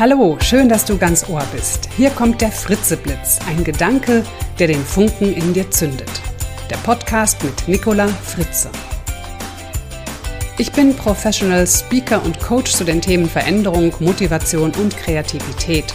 [0.00, 1.90] Hallo, schön, dass du ganz Ohr bist.
[1.94, 4.24] Hier kommt der Fritzeblitz, ein Gedanke,
[4.58, 6.10] der den Funken in dir zündet.
[6.70, 8.70] Der Podcast mit Nicola Fritze.
[10.56, 15.92] Ich bin Professional Speaker und Coach zu den Themen Veränderung, Motivation und Kreativität.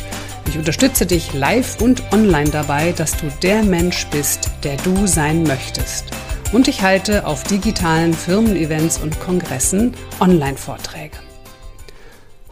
[0.50, 5.42] Ich unterstütze dich live und online dabei, dass du der Mensch bist, der du sein
[5.42, 6.06] möchtest.
[6.54, 11.18] Und ich halte auf digitalen Firmen-Events und Kongressen Online-Vorträge.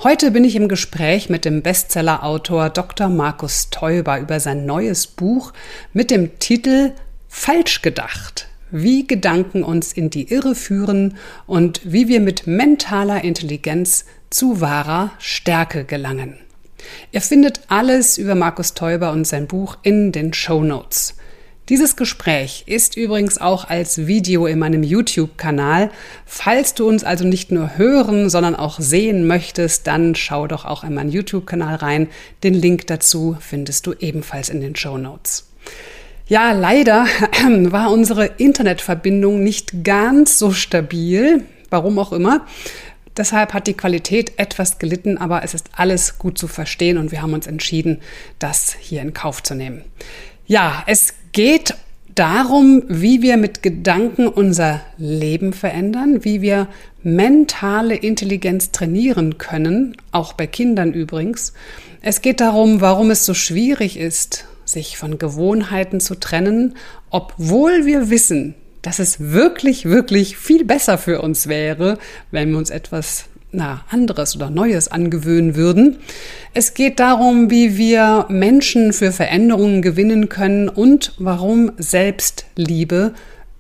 [0.04, 3.08] Heute bin ich im Gespräch mit dem Bestseller-Autor Dr.
[3.08, 5.54] Markus Teuber über sein neues Buch
[5.94, 6.92] mit dem Titel
[7.30, 8.50] Falsch gedacht.
[8.70, 11.16] Wie Gedanken uns in die Irre führen
[11.48, 16.38] und wie wir mit mentaler Intelligenz zu wahrer Stärke gelangen.
[17.14, 21.16] Ihr findet alles über Markus Teuber und sein Buch in den Show Notes.
[21.70, 25.92] Dieses Gespräch ist übrigens auch als Video in meinem YouTube-Kanal.
[26.26, 30.84] Falls du uns also nicht nur hören, sondern auch sehen möchtest, dann schau doch auch
[30.84, 32.10] in meinen YouTube-Kanal rein.
[32.44, 35.48] Den Link dazu findest du ebenfalls in den Show Notes.
[36.28, 37.06] Ja, leider
[37.72, 42.46] war unsere Internetverbindung nicht ganz so stabil, warum auch immer.
[43.16, 47.22] Deshalb hat die Qualität etwas gelitten, aber es ist alles gut zu verstehen und wir
[47.22, 48.02] haben uns entschieden,
[48.38, 49.86] das hier in Kauf zu nehmen.
[50.46, 51.76] Ja, es geht
[52.16, 56.68] darum, wie wir mit Gedanken unser Leben verändern, wie wir
[57.02, 61.54] mentale Intelligenz trainieren können, auch bei Kindern übrigens.
[62.02, 66.76] Es geht darum, warum es so schwierig ist, sich von Gewohnheiten zu trennen,
[67.10, 71.98] obwohl wir wissen, dass es wirklich, wirklich viel besser für uns wäre,
[72.32, 76.00] wenn wir uns etwas na, anderes oder Neues angewöhnen würden.
[76.54, 83.14] Es geht darum, wie wir Menschen für Veränderungen gewinnen können und warum Selbstliebe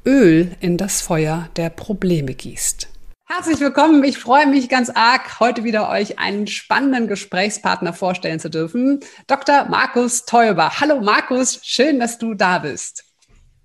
[0.05, 2.89] Öl in das Feuer der Probleme gießt.
[3.25, 4.03] Herzlich willkommen.
[4.03, 8.99] Ich freue mich ganz arg, heute wieder euch einen spannenden Gesprächspartner vorstellen zu dürfen.
[9.27, 9.65] Dr.
[9.69, 10.79] Markus Teuber.
[10.79, 13.05] Hallo Markus, schön, dass du da bist.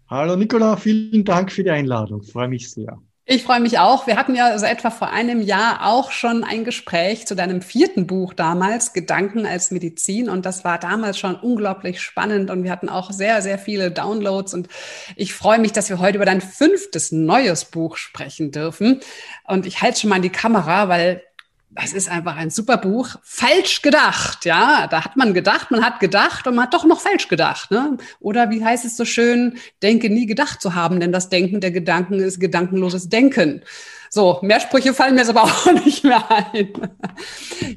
[0.09, 2.22] Hallo Nicola, vielen Dank für die Einladung.
[2.22, 2.99] Ich freue mich sehr.
[3.31, 4.06] Ich freue mich auch.
[4.06, 8.06] Wir hatten ja so etwa vor einem Jahr auch schon ein Gespräch zu deinem vierten
[8.06, 10.31] Buch damals, Gedanken als Medizin.
[10.31, 12.49] Und das war damals schon unglaublich spannend.
[12.49, 14.55] Und wir hatten auch sehr, sehr viele Downloads.
[14.55, 14.69] Und
[15.15, 19.00] ich freue mich, dass wir heute über dein fünftes neues Buch sprechen dürfen.
[19.44, 21.22] Und ich halte schon mal in die Kamera, weil
[21.71, 23.17] das ist einfach ein super Buch.
[23.23, 24.87] Falsch gedacht, ja.
[24.87, 27.71] Da hat man gedacht, man hat gedacht und man hat doch noch falsch gedacht.
[27.71, 27.99] Ne?
[28.21, 31.71] Oder wie heißt es so schön, denke nie gedacht zu haben, denn das Denken der
[31.71, 33.62] Gedanken ist gedankenloses Denken.
[34.11, 36.73] So, mehr Sprüche fallen mir jetzt aber auch nicht mehr ein.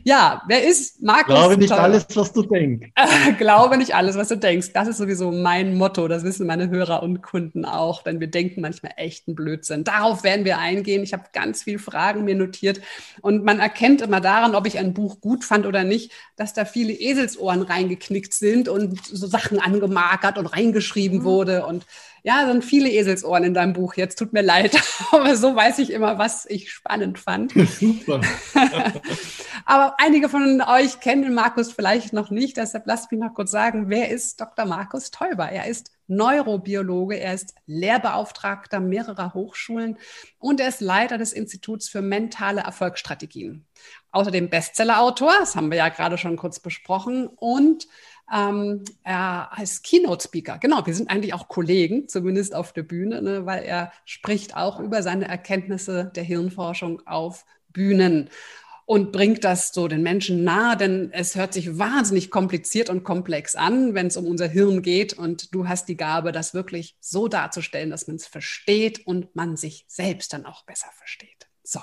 [0.03, 1.35] ja, wer ist Markus?
[1.35, 2.89] Glaube nicht alles, was du denkst.
[3.37, 4.73] Glaube nicht alles, was du denkst.
[4.73, 6.07] Das ist sowieso mein Motto.
[6.07, 9.83] Das wissen meine Hörer und Kunden auch, denn wir denken manchmal echten Blödsinn.
[9.83, 11.03] Darauf werden wir eingehen.
[11.03, 12.81] Ich habe ganz viele Fragen mir notiert
[13.21, 16.65] und man erkennt immer daran, ob ich ein Buch gut fand oder nicht, dass da
[16.65, 21.23] viele Eselsohren reingeknickt sind und so Sachen angemarkert und reingeschrieben mhm.
[21.23, 21.85] wurde und
[22.23, 23.95] ja, sind viele Eselsohren in deinem Buch.
[23.95, 24.79] Jetzt tut mir leid,
[25.11, 27.53] aber so weiß ich immer, was ich spannend fand.
[27.79, 28.21] Super.
[29.65, 32.57] aber einige von euch kennen Markus vielleicht noch nicht.
[32.57, 34.65] Deshalb lasst mich noch kurz sagen, wer ist Dr.
[34.65, 35.49] Markus Teuber?
[35.49, 39.97] Er ist Neurobiologe, er ist Lehrbeauftragter mehrerer Hochschulen
[40.39, 43.65] und er ist Leiter des Instituts für mentale Erfolgsstrategien.
[44.11, 47.87] Außerdem Bestsellerautor, das haben wir ja gerade schon kurz besprochen, und
[48.31, 50.57] ähm, er heißt Keynote-Speaker.
[50.59, 54.79] Genau, wir sind eigentlich auch Kollegen, zumindest auf der Bühne, ne, weil er spricht auch
[54.79, 58.29] über seine Erkenntnisse der Hirnforschung auf Bühnen
[58.85, 63.55] und bringt das so den Menschen nahe, denn es hört sich wahnsinnig kompliziert und komplex
[63.55, 65.13] an, wenn es um unser Hirn geht.
[65.13, 69.55] Und du hast die Gabe, das wirklich so darzustellen, dass man es versteht und man
[69.55, 71.47] sich selbst dann auch besser versteht.
[71.63, 71.79] So.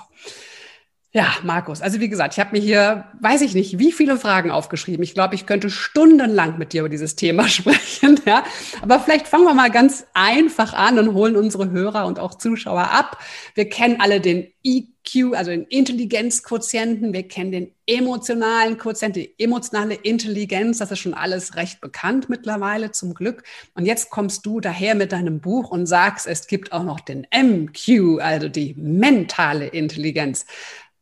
[1.11, 4.51] Ja, Markus, also wie gesagt, ich habe mir hier, weiß ich nicht, wie viele Fragen
[4.51, 5.01] aufgeschrieben.
[5.01, 8.19] Ich glaube, ich könnte stundenlang mit dir über dieses Thema sprechen.
[8.27, 8.43] Ja?
[8.83, 12.91] Aber vielleicht fangen wir mal ganz einfach an und holen unsere Hörer und auch Zuschauer
[12.91, 13.17] ab.
[13.55, 17.11] Wir kennen alle den EQ, also den Intelligenzquotienten.
[17.11, 20.77] Wir kennen den emotionalen Quotienten, die emotionale Intelligenz.
[20.77, 23.41] Das ist schon alles recht bekannt mittlerweile, zum Glück.
[23.73, 27.25] Und jetzt kommst du daher mit deinem Buch und sagst, es gibt auch noch den
[27.35, 30.45] MQ, also die mentale Intelligenz.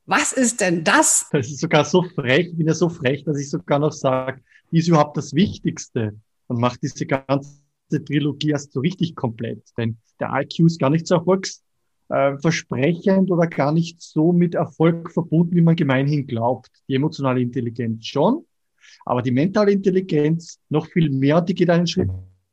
[0.09, 1.27] Was ist denn das?
[1.33, 4.41] Das ist sogar so frech, ich bin ja so frech, dass ich sogar noch sage,
[4.71, 6.17] die ist überhaupt das Wichtigste
[6.47, 7.59] und macht diese ganze
[7.89, 9.63] Trilogie erst so richtig komplett.
[9.77, 15.57] Denn der IQ ist gar nicht so erfolgsversprechend oder gar nicht so mit Erfolg verbunden,
[15.57, 16.69] wie man gemeinhin glaubt.
[16.87, 18.45] Die emotionale Intelligenz schon,
[19.03, 22.11] aber die mentale Intelligenz noch viel mehr, die geht einen Schritt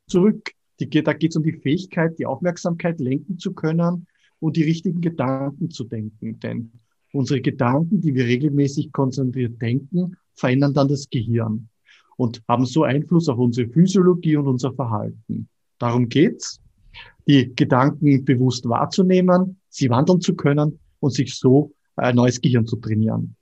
[0.09, 0.51] zurück.
[0.81, 4.09] Die geht, da geht es um die Fähigkeit, die Aufmerksamkeit lenken zu können
[4.41, 6.41] und die richtigen Gedanken zu denken.
[6.41, 6.73] Denn
[7.15, 11.69] unsere Gedanken, die wir regelmäßig konzentriert denken, verändern dann das Gehirn
[12.17, 15.49] und haben so Einfluss auf unsere Physiologie und unser Verhalten.
[15.79, 16.61] Darum geht's,
[17.27, 22.77] die Gedanken bewusst wahrzunehmen, sie wandeln zu können und sich so ein neues Gehirn zu
[22.77, 23.37] trainieren.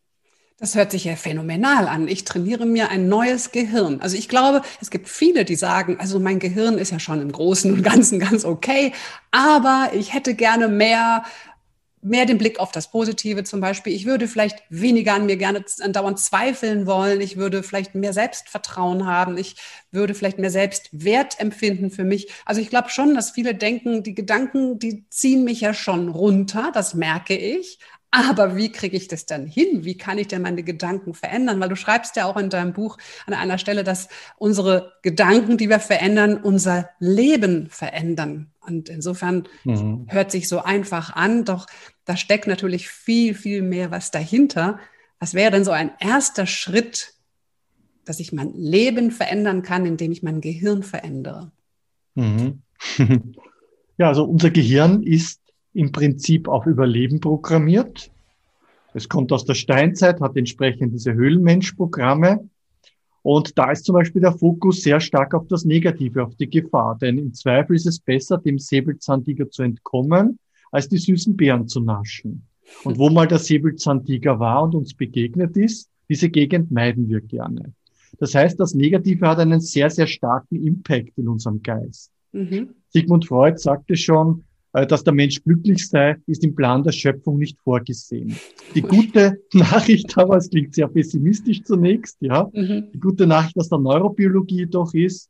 [0.59, 2.07] Das hört sich ja phänomenal an.
[2.07, 4.01] Ich trainiere mir ein neues Gehirn.
[4.01, 7.33] Also ich glaube, es gibt viele, die sagen, also mein Gehirn ist ja schon im
[7.33, 8.93] Großen und Ganzen ganz okay,
[9.33, 11.25] aber ich hätte gerne mehr
[12.02, 13.94] mehr den Blick auf das Positive zum Beispiel.
[13.94, 17.20] Ich würde vielleicht weniger an mir gerne andauernd zweifeln wollen.
[17.20, 19.38] Ich würde vielleicht mehr Selbstvertrauen haben.
[19.38, 19.56] Ich
[19.93, 22.32] würde vielleicht mehr Selbstwert empfinden für mich.
[22.44, 26.70] Also ich glaube schon, dass viele denken, die Gedanken, die ziehen mich ja schon runter.
[26.75, 27.78] Das merke ich.
[28.14, 29.84] Aber wie kriege ich das dann hin?
[29.84, 31.60] Wie kann ich denn meine Gedanken verändern?
[31.60, 35.70] Weil du schreibst ja auch in deinem Buch an einer Stelle, dass unsere Gedanken, die
[35.70, 38.51] wir verändern, unser Leben verändern.
[38.67, 40.06] Und insofern mhm.
[40.09, 41.67] hört sich so einfach an, doch
[42.05, 44.79] da steckt natürlich viel, viel mehr was dahinter.
[45.19, 47.14] Was wäre denn so ein erster Schritt,
[48.05, 51.53] dass ich mein Leben verändern kann, indem ich mein Gehirn verändere?
[52.14, 52.62] Mhm.
[53.99, 55.41] Ja, also unser Gehirn ist
[55.75, 58.11] im Prinzip auf Überleben programmiert.
[58.94, 62.49] Es kommt aus der Steinzeit, hat entsprechend diese Höhlenmensch-Programme.
[63.23, 66.99] Und da ist zum Beispiel der Fokus sehr stark auf das Negative, auf die Gefahr.
[67.01, 70.39] Denn im Zweifel ist es besser, dem Säbelzahntiger zu entkommen,
[70.73, 72.47] als die süßen Beeren zu naschen.
[72.85, 77.73] Und wo mal der Säbelzahntiger war und uns begegnet ist, diese Gegend meiden wir gerne.
[78.19, 82.11] Das heißt, das Negative hat einen sehr, sehr starken Impact in unserem Geist.
[82.33, 82.71] Mhm.
[82.89, 87.59] Sigmund Freud sagte schon, dass der Mensch glücklich sei, ist im Plan der Schöpfung nicht
[87.61, 88.35] vorgesehen.
[88.75, 92.49] Die gute Nachricht aber, es klingt sehr pessimistisch zunächst, ja.
[92.53, 92.89] Mhm.
[92.93, 95.29] Die gute Nachricht aus der Neurobiologie doch ist,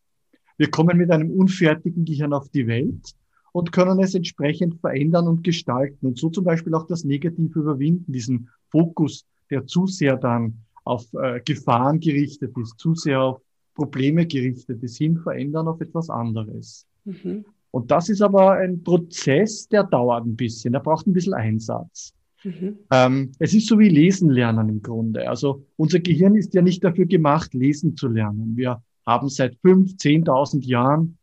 [0.58, 3.14] wir kommen mit einem unfertigen Gehirn auf die Welt
[3.52, 8.12] und können es entsprechend verändern und gestalten und so zum Beispiel auch das Negative überwinden,
[8.12, 13.40] diesen Fokus, der zu sehr dann auf äh, Gefahren gerichtet ist, zu sehr auf
[13.74, 16.86] Probleme gerichtet ist, hin verändern auf etwas anderes.
[17.04, 17.44] Mhm.
[17.72, 22.12] Und das ist aber ein Prozess, der dauert ein bisschen, der braucht ein bisschen Einsatz.
[22.44, 22.78] Mhm.
[22.92, 25.28] Ähm, es ist so wie Lesen lernen im Grunde.
[25.28, 28.56] Also unser Gehirn ist ja nicht dafür gemacht, lesen zu lernen.
[28.56, 31.16] Wir haben seit fünf, zehntausend Jahren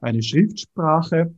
[0.00, 1.32] eine Schriftsprache.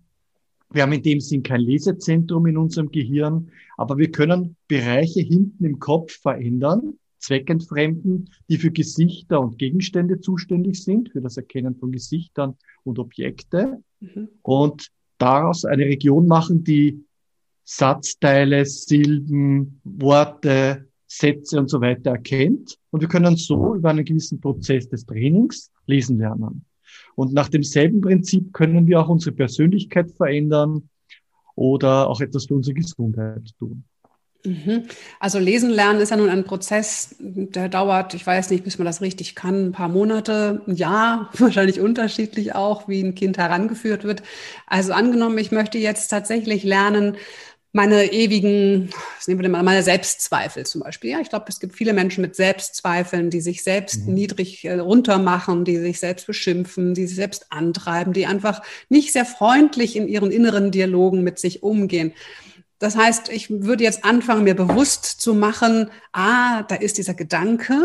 [0.71, 5.65] Wir haben in dem Sinn kein Lesezentrum in unserem Gehirn, aber wir können Bereiche hinten
[5.65, 6.95] im Kopf verändern,
[7.25, 13.83] zweckentfremden, die für Gesichter und Gegenstände zuständig sind, für das Erkennen von Gesichtern und Objekte.
[14.01, 14.29] Mhm.
[14.43, 14.89] Und
[15.19, 17.05] daraus eine Region machen, die
[17.65, 22.79] Satzteile, Silben, Worte, Sätze und so weiter erkennt.
[22.91, 26.65] Und wir können so über einen gewissen Prozess des Trainings lesen lernen.
[27.15, 30.89] Und nach demselben Prinzip können wir auch unsere Persönlichkeit verändern
[31.55, 33.85] oder auch etwas für unsere Gesundheit tun.
[34.45, 34.85] Mhm.
[35.21, 38.85] Also lesen lernen ist ja nun ein Prozess, der dauert, ich weiß nicht, bis man
[38.85, 44.05] das richtig kann, ein paar Monate, ein Jahr, wahrscheinlich unterschiedlich auch, wie ein Kind herangeführt
[44.05, 44.23] wird.
[44.67, 47.17] Also angenommen, ich möchte jetzt tatsächlich lernen,
[47.73, 51.11] meine ewigen, was nehmen wir denn mal, meine Selbstzweifel zum Beispiel.
[51.11, 54.15] Ja, ich glaube, es gibt viele Menschen mit Selbstzweifeln, die sich selbst mhm.
[54.15, 59.25] niedrig äh, runtermachen, die sich selbst beschimpfen, die sich selbst antreiben, die einfach nicht sehr
[59.25, 62.13] freundlich in ihren inneren Dialogen mit sich umgehen.
[62.79, 67.81] Das heißt, ich würde jetzt anfangen, mir bewusst zu machen, ah, da ist dieser Gedanke.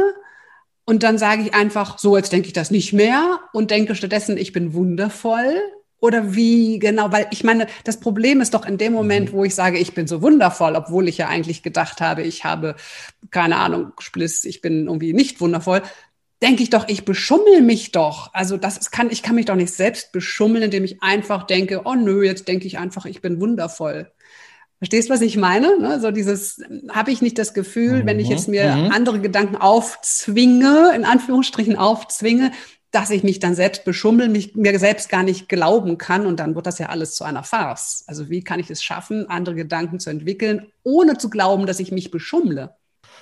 [0.86, 4.38] Und dann sage ich einfach, so, jetzt denke ich das nicht mehr und denke stattdessen,
[4.38, 5.62] ich bin wundervoll.
[6.01, 7.12] Oder wie genau?
[7.12, 9.38] Weil ich meine, das Problem ist doch in dem Moment, mhm.
[9.38, 12.75] wo ich sage, ich bin so wundervoll, obwohl ich ja eigentlich gedacht habe, ich habe,
[13.31, 15.81] keine Ahnung, Spliss, ich bin irgendwie nicht wundervoll,
[16.41, 18.34] denke ich doch, ich beschummel mich doch.
[18.34, 21.96] Also das kann, ich kann mich doch nicht selbst beschummeln, indem ich einfach denke, oh
[21.96, 24.12] nö, jetzt denke ich einfach, ich bin wundervoll.
[24.79, 25.77] Verstehst, was ich meine?
[25.77, 26.00] Ne?
[26.00, 28.05] So dieses, habe ich nicht das Gefühl, mhm.
[28.07, 28.91] wenn ich jetzt mir mhm.
[28.91, 32.51] andere Gedanken aufzwinge, in Anführungsstrichen aufzwinge,
[32.91, 36.55] dass ich mich dann selbst beschummel, mich mir selbst gar nicht glauben kann und dann
[36.55, 38.03] wird das ja alles zu einer Farce.
[38.07, 41.91] Also wie kann ich es schaffen, andere Gedanken zu entwickeln, ohne zu glauben, dass ich
[41.91, 42.75] mich beschummle?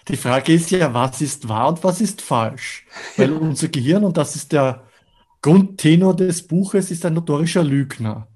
[0.07, 2.85] Die Frage ist ja, was ist wahr und was ist falsch?
[3.17, 4.83] Weil unser Gehirn, und das ist der
[5.41, 8.27] Grundtenor des Buches, ist ein notorischer Lügner.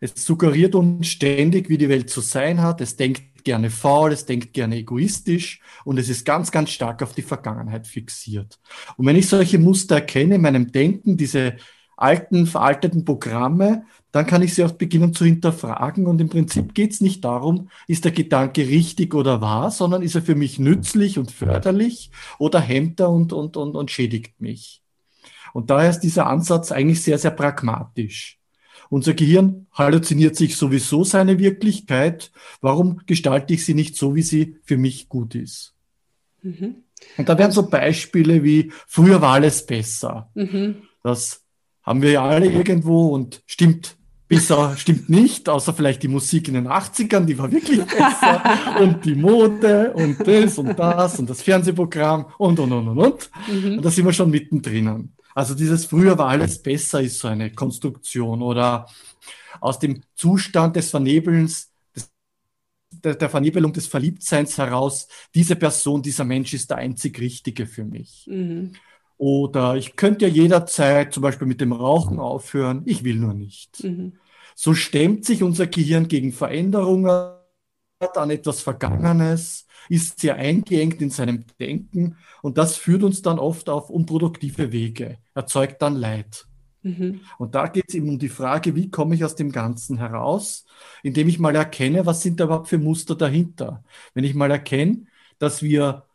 [0.00, 2.80] Es suggeriert uns ständig, wie die Welt zu sein hat.
[2.80, 7.14] Es denkt gerne faul, es denkt gerne egoistisch und es ist ganz, ganz stark auf
[7.14, 8.58] die Vergangenheit fixiert.
[8.96, 11.56] Und wenn ich solche Muster erkenne in meinem Denken, diese
[11.96, 16.06] alten, veralteten Programme, dann kann ich sie auch beginnen zu hinterfragen.
[16.06, 20.14] Und im Prinzip geht es nicht darum, ist der Gedanke richtig oder wahr, sondern ist
[20.14, 24.82] er für mich nützlich und förderlich oder hemmt er und, und, und, und schädigt mich.
[25.52, 28.39] Und daher ist dieser Ansatz eigentlich sehr, sehr pragmatisch.
[28.90, 32.32] Unser Gehirn halluziniert sich sowieso seine Wirklichkeit.
[32.60, 35.74] Warum gestalte ich sie nicht so, wie sie für mich gut ist?
[36.42, 36.82] Mhm.
[37.16, 40.28] Und da wären so Beispiele wie, früher war alles besser.
[40.34, 40.82] Mhm.
[41.04, 41.44] Das
[41.84, 46.54] haben wir ja alle irgendwo und stimmt besser, stimmt nicht, außer vielleicht die Musik in
[46.54, 48.42] den 80ern, die war wirklich besser
[48.80, 53.30] und die Mode und das und das und das Fernsehprogramm und und und und und.
[53.48, 53.78] Mhm.
[53.78, 55.12] Und da sind wir schon mittendrin.
[55.34, 58.86] Also dieses früher war alles besser ist so eine Konstruktion oder
[59.60, 62.12] aus dem Zustand des Vernebelns, des,
[62.90, 68.26] der, Vernebelung des Verliebtseins heraus, diese Person, dieser Mensch ist der einzig Richtige für mich.
[68.28, 68.72] Mhm.
[69.16, 73.84] Oder ich könnte ja jederzeit zum Beispiel mit dem Rauchen aufhören, ich will nur nicht.
[73.84, 74.14] Mhm.
[74.54, 77.39] So stemmt sich unser Gehirn gegen Veränderungen
[78.00, 83.68] an etwas Vergangenes, ist sehr eingeengt in seinem Denken und das führt uns dann oft
[83.68, 86.46] auf unproduktive Wege, erzeugt dann Leid.
[86.82, 87.20] Mhm.
[87.38, 90.64] Und da geht es eben um die Frage, wie komme ich aus dem Ganzen heraus,
[91.02, 93.84] indem ich mal erkenne, was sind da überhaupt für Muster dahinter.
[94.14, 95.04] Wenn ich mal erkenne,
[95.38, 96.06] dass wir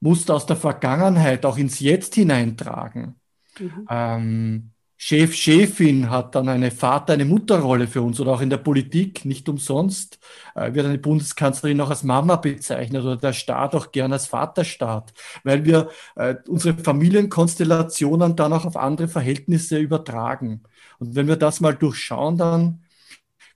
[0.00, 3.16] Muster aus der Vergangenheit auch ins Jetzt hineintragen.
[3.58, 3.86] Mhm.
[3.90, 4.70] Ähm,
[5.06, 9.26] Chef, Chefin hat dann eine Vater-, eine Mutterrolle für uns oder auch in der Politik,
[9.26, 10.18] nicht umsonst,
[10.54, 15.12] äh, wird eine Bundeskanzlerin auch als Mama bezeichnet oder der Staat auch gern als Vaterstaat,
[15.42, 20.62] weil wir äh, unsere Familienkonstellationen dann auch auf andere Verhältnisse übertragen.
[20.98, 22.82] Und wenn wir das mal durchschauen, dann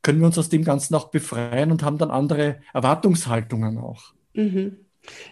[0.02, 4.12] können wir uns aus dem Ganzen auch befreien und haben dann andere Erwartungshaltungen auch.
[4.34, 4.76] Mhm.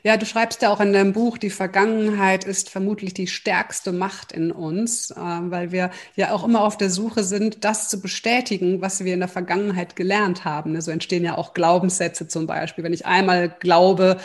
[0.02, 4.32] Ja, du schreibst ja auch in deinem Buch, die Vergangenheit ist vermutlich die stärkste Macht
[4.32, 8.80] in uns, äh, weil wir ja auch immer auf der Suche sind, das zu bestätigen,
[8.80, 10.72] was wir in der Vergangenheit gelernt haben.
[10.72, 12.84] Ne, so entstehen ja auch Glaubenssätze zum Beispiel.
[12.84, 14.18] Wenn ich einmal glaube,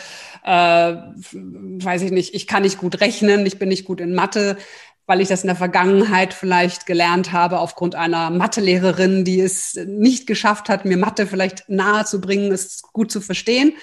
[0.44, 4.56] äh, weiß ich nicht, ich kann nicht gut rechnen, ich bin nicht gut in Mathe,
[5.06, 10.26] weil ich das in der Vergangenheit vielleicht gelernt habe aufgrund einer Mathelehrerin, die es nicht
[10.26, 13.74] geschafft hat, mir Mathe vielleicht nahe zu bringen, es gut zu verstehen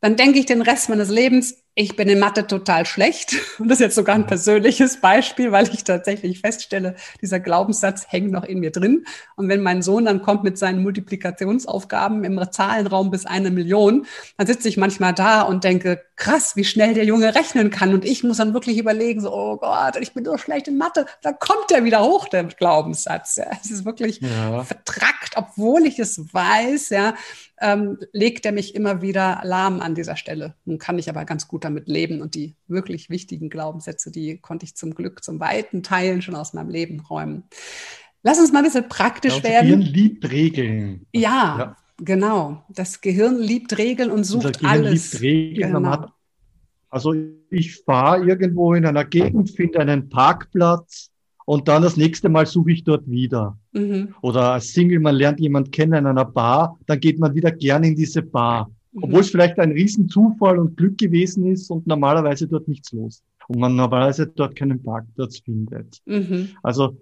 [0.00, 3.34] dann denke ich den Rest meines Lebens, ich bin in Mathe total schlecht.
[3.58, 8.30] Und das ist jetzt sogar ein persönliches Beispiel, weil ich tatsächlich feststelle, dieser Glaubenssatz hängt
[8.32, 9.04] noch in mir drin.
[9.36, 14.06] Und wenn mein Sohn dann kommt mit seinen Multiplikationsaufgaben im Zahlenraum bis eine Million,
[14.38, 17.92] dann sitze ich manchmal da und denke, krass, wie schnell der Junge rechnen kann.
[17.92, 21.04] Und ich muss dann wirklich überlegen, so, oh Gott, ich bin so schlecht in Mathe.
[21.20, 23.36] Da kommt der wieder hoch, der Glaubenssatz.
[23.36, 24.64] Ja, es ist wirklich ja.
[24.64, 27.12] vertrackt, obwohl ich es weiß, ja
[27.60, 30.54] ähm, legt er mich immer wieder lahm an dieser Stelle.
[30.64, 34.64] Nun kann ich aber ganz gut damit leben und die wirklich wichtigen Glaubenssätze, die konnte
[34.64, 37.44] ich zum Glück zum weiten Teilen schon aus meinem Leben räumen.
[38.22, 39.70] Lass uns mal ein bisschen praktisch ja, werden.
[39.70, 41.06] Das Gehirn liebt Regeln.
[41.12, 42.64] Ja, ja, genau.
[42.68, 45.12] Das Gehirn liebt Regeln und sucht Unser Gehirn alles.
[45.12, 45.72] Liebt Regeln.
[45.74, 45.90] Genau.
[45.90, 46.12] Hat,
[46.88, 47.14] also
[47.50, 51.10] ich fahre irgendwo in einer Gegend, finde einen Parkplatz,
[51.46, 53.56] und dann das nächste Mal suche ich dort wieder.
[53.72, 54.14] Mhm.
[54.20, 57.86] Oder als Single, man lernt jemand kennen in einer Bar, dann geht man wieder gerne
[57.86, 58.68] in diese Bar.
[58.96, 59.04] Mhm.
[59.04, 63.22] Obwohl es vielleicht ein Riesenzufall und Glück gewesen ist und normalerweise dort nichts los.
[63.48, 66.00] Und man normalerweise dort keinen Parkplatz findet.
[66.06, 66.48] Mhm.
[66.62, 66.96] Also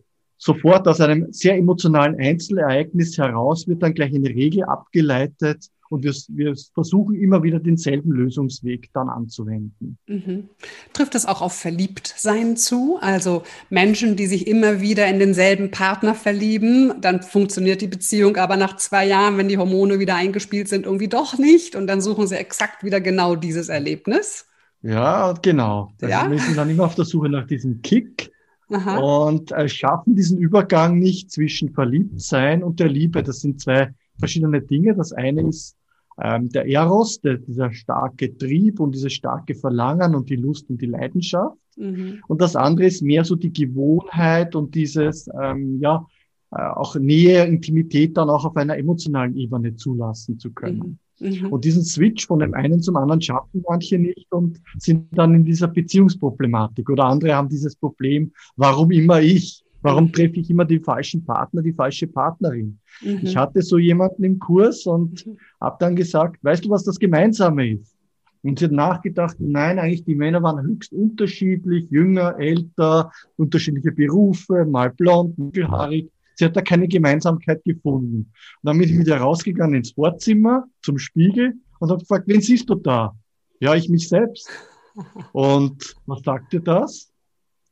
[0.45, 6.13] sofort aus einem sehr emotionalen Einzelereignis heraus wird dann gleich eine Regel abgeleitet, und wir,
[6.29, 9.97] wir versuchen immer wieder denselben Lösungsweg dann anzuwenden.
[10.09, 10.49] Mhm.
[10.93, 12.99] Trifft es auch auf Verliebtsein zu?
[13.01, 18.57] Also Menschen, die sich immer wieder in denselben Partner verlieben, dann funktioniert die Beziehung aber
[18.57, 21.77] nach zwei Jahren, wenn die Hormone wieder eingespielt sind, irgendwie doch nicht.
[21.77, 24.47] Und dann suchen sie exakt wieder genau dieses Erlebnis.
[24.83, 25.93] Ja, genau.
[26.01, 26.29] Also ja?
[26.29, 28.33] Wir sind dann immer auf der Suche nach diesem Kick.
[28.71, 28.99] Aha.
[28.99, 33.23] und äh, schaffen diesen Übergang nicht zwischen Verliebtsein und der Liebe.
[33.23, 34.95] Das sind zwei verschiedene Dinge.
[34.95, 35.77] Das eine ist
[36.23, 40.81] ähm, der Eros, der, dieser starke Trieb und dieses starke Verlangen und die Lust und
[40.81, 41.57] die Leidenschaft.
[41.77, 42.23] Mhm.
[42.29, 46.07] Und das andere ist mehr so die Gewohnheit und dieses, ähm, ja,
[46.53, 50.79] äh, auch Nähe, Intimität dann auch auf einer emotionalen Ebene zulassen zu können.
[50.79, 50.99] Mhm.
[51.21, 51.53] Mhm.
[51.53, 55.45] Und diesen Switch von dem einen zum anderen schaffen manche nicht und sind dann in
[55.45, 56.91] dieser Beziehungsproblematik.
[56.91, 59.65] Oder andere haben dieses Problem, warum immer ich?
[59.83, 62.79] Warum treffe ich immer den falschen Partner, die falsche Partnerin?
[63.03, 63.21] Mhm.
[63.23, 65.37] Ich hatte so jemanden im Kurs und mhm.
[65.61, 67.95] habe dann gesagt, weißt du, was das Gemeinsame ist?
[68.43, 74.65] Und sie hat nachgedacht, nein, eigentlich die Männer waren höchst unterschiedlich, jünger, älter, unterschiedliche Berufe,
[74.65, 76.11] mal blond, dunkelhaarig.
[76.35, 78.33] Sie hat da keine Gemeinsamkeit gefunden.
[78.63, 82.41] Und dann bin ich mit ihr rausgegangen ins Vorzimmer zum Spiegel und habe gefragt, wen
[82.41, 83.15] siehst du da?
[83.61, 84.49] Ja, ich mich selbst.
[85.33, 87.11] Und was sagte das?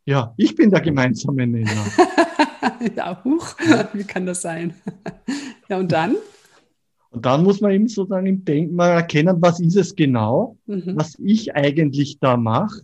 [0.05, 1.87] Ja, ich bin der gemeinsame Nenner.
[2.97, 3.55] ja, huch,
[3.93, 4.75] wie kann das sein?
[5.69, 6.17] ja, und dann?
[7.11, 10.97] Und dann muss man eben sozusagen im Denken mal erkennen, was ist es genau, mhm.
[10.97, 12.81] was ich eigentlich da mache,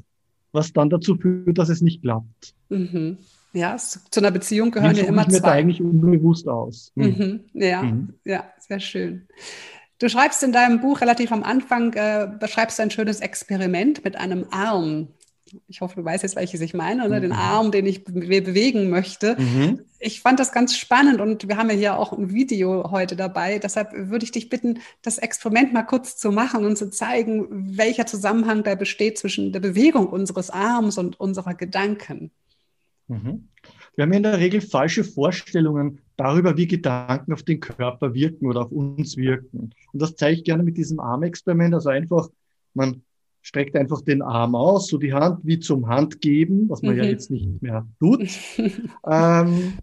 [0.52, 2.54] was dann dazu führt, dass es nicht klappt.
[2.68, 3.18] Mhm.
[3.52, 5.40] Ja, zu einer Beziehung gehören ja immer zwei.
[5.40, 6.92] da eigentlich unbewusst aus.
[6.94, 7.04] Mhm.
[7.04, 7.40] mhm.
[7.54, 8.14] Ja, mhm.
[8.24, 9.26] ja, sehr schön.
[9.98, 14.46] Du schreibst in deinem Buch relativ am Anfang, äh, beschreibst ein schönes Experiment mit einem
[14.50, 15.08] Arm.
[15.66, 17.16] Ich hoffe, du weißt jetzt, welches ich meine, oder?
[17.16, 17.22] Mhm.
[17.22, 18.12] den Arm, den ich be
[18.42, 19.34] bewegen möchte.
[19.40, 19.80] Mhm.
[19.98, 23.58] Ich fand das ganz spannend und wir haben ja hier auch ein Video heute dabei.
[23.58, 28.06] Deshalb würde ich dich bitten, das Experiment mal kurz zu machen und zu zeigen, welcher
[28.06, 32.30] Zusammenhang da besteht zwischen der Bewegung unseres Arms und unserer Gedanken.
[33.08, 33.48] Mhm.
[33.96, 38.62] Wir haben in der Regel falsche Vorstellungen darüber, wie Gedanken auf den Körper wirken oder
[38.62, 39.70] auf uns wirken.
[39.92, 41.74] Und das zeige ich gerne mit diesem Armexperiment.
[41.74, 42.28] Also einfach,
[42.74, 43.02] man
[43.42, 46.98] streckt einfach den Arm aus, so die Hand wie zum Handgeben, was man mhm.
[46.98, 48.28] ja jetzt nicht mehr tut.
[49.06, 49.78] ähm,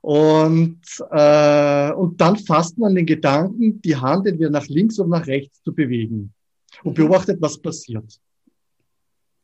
[0.00, 5.26] und, äh, und dann fasst man den Gedanken, die Hand entweder nach links oder nach
[5.26, 6.32] rechts zu bewegen
[6.82, 7.02] und mhm.
[7.02, 8.18] beobachtet, was passiert.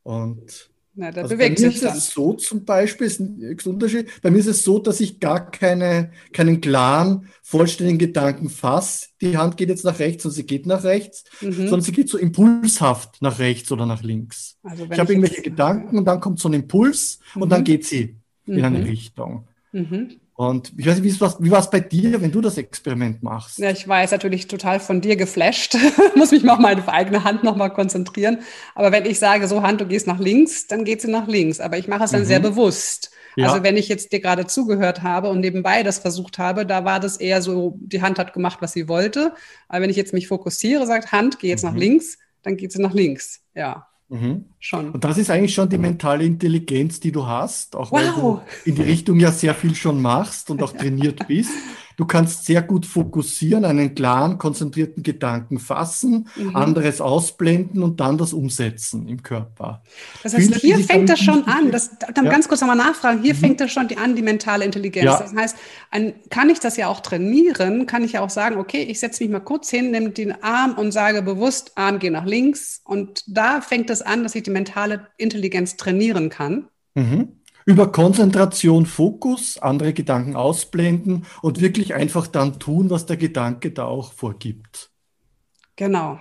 [0.03, 3.57] Und na, da also bewegt bei mir sich ist es so zum Beispiel, ist ein
[3.67, 4.09] Unterschied.
[4.23, 9.09] Bei mir ist es so, dass ich gar keine, keinen klaren, vollständigen Gedanken fasse.
[9.21, 11.53] Die Hand geht jetzt nach rechts und sie geht nach rechts, mhm.
[11.53, 14.57] sondern sie geht so impulshaft nach rechts oder nach links.
[14.63, 17.43] Also ich habe irgendwelche Gedanken und dann kommt so ein Impuls mhm.
[17.43, 17.65] und dann mhm.
[17.65, 18.85] geht sie in eine mhm.
[18.85, 19.49] Richtung.
[20.37, 23.59] Und ich weiß nicht, wie war es bei dir, wenn du das Experiment machst?
[23.59, 25.79] Ja, ich war jetzt natürlich total von dir geflasht.
[26.15, 28.41] Muss mich mal auf meine eigene Hand nochmal konzentrieren.
[28.75, 31.59] Aber wenn ich sage, so Hand, du gehst nach links, dann geht sie nach links.
[31.59, 32.27] Aber ich mache es dann mhm.
[32.27, 33.11] sehr bewusst.
[33.37, 33.49] Ja.
[33.49, 37.01] Also wenn ich jetzt dir gerade zugehört habe und nebenbei das versucht habe, da war
[37.01, 39.33] das eher so, die Hand hat gemacht, was sie wollte.
[39.69, 41.71] Aber wenn ich jetzt mich fokussiere, sagt Hand, geh jetzt mhm.
[41.71, 43.41] nach links, dann geht sie nach links.
[43.55, 43.89] Ja.
[44.09, 44.45] Mhm.
[44.61, 44.91] Schon.
[44.91, 48.01] Und das ist eigentlich schon die mentale Intelligenz, die du hast, auch wow.
[48.01, 51.51] weil du in die Richtung ja sehr viel schon machst und auch trainiert bist.
[51.97, 56.55] Du kannst sehr gut fokussieren, einen klaren, konzentrierten Gedanken fassen, mhm.
[56.55, 59.83] anderes ausblenden und dann das umsetzen im Körper.
[60.23, 61.71] Das heißt, Viele, hier fängt das schon an.
[61.71, 62.31] Das, dann ja.
[62.31, 63.23] ganz kurz nochmal nachfragen.
[63.23, 63.39] Hier mhm.
[63.39, 65.07] fängt das schon an, die mentale Intelligenz.
[65.07, 65.19] Ja.
[65.21, 65.57] Das heißt,
[65.91, 67.87] ein, kann ich das ja auch trainieren?
[67.87, 70.75] Kann ich ja auch sagen, okay, ich setze mich mal kurz hin, nehme den Arm
[70.75, 72.83] und sage bewusst, Arm geht nach links.
[72.85, 76.69] Und da fängt es an, dass ich die mentale Intelligenz trainieren kann.
[76.95, 83.73] Mhm über Konzentration, Fokus, andere Gedanken ausblenden und wirklich einfach dann tun, was der Gedanke
[83.73, 84.91] da auch vorgibt.
[85.75, 86.19] Genau.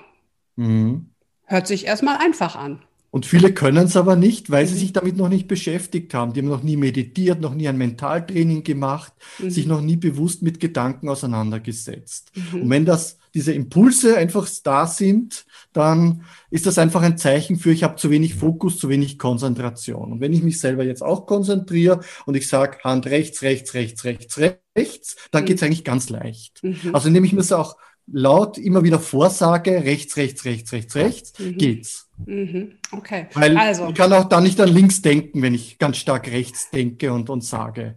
[0.56, 1.12] Mhm.
[1.46, 2.82] Hört sich erstmal einfach an.
[3.12, 4.80] Und viele können es aber nicht, weil sie mhm.
[4.80, 6.34] sich damit noch nicht beschäftigt haben.
[6.34, 9.50] Die haben noch nie meditiert, noch nie ein Mentaltraining gemacht, mhm.
[9.52, 12.32] sich noch nie bewusst mit Gedanken auseinandergesetzt.
[12.36, 12.64] Mhm.
[12.64, 17.72] Und wenn das, diese Impulse einfach da sind, dann ist das einfach ein Zeichen für,
[17.72, 20.14] ich habe zu wenig Fokus, zu wenig Konzentration.
[20.14, 24.06] Und wenn ich mich selber jetzt auch konzentriere und ich sage Hand rechts, rechts, rechts,
[24.06, 25.48] rechts, rechts, dann mhm.
[25.48, 26.64] geht es eigentlich ganz leicht.
[26.64, 26.92] Mhm.
[26.94, 27.76] Also indem ich mir das auch
[28.08, 31.58] laut immer wieder vorsage, rechts, rechts, rechts, rechts, rechts, mhm.
[31.58, 32.10] geht's.
[32.26, 32.78] Mhm.
[32.92, 33.28] Okay.
[33.34, 33.90] Weil also.
[33.90, 37.30] ich kann auch da nicht an links denken, wenn ich ganz stark rechts denke und,
[37.30, 37.96] und sage.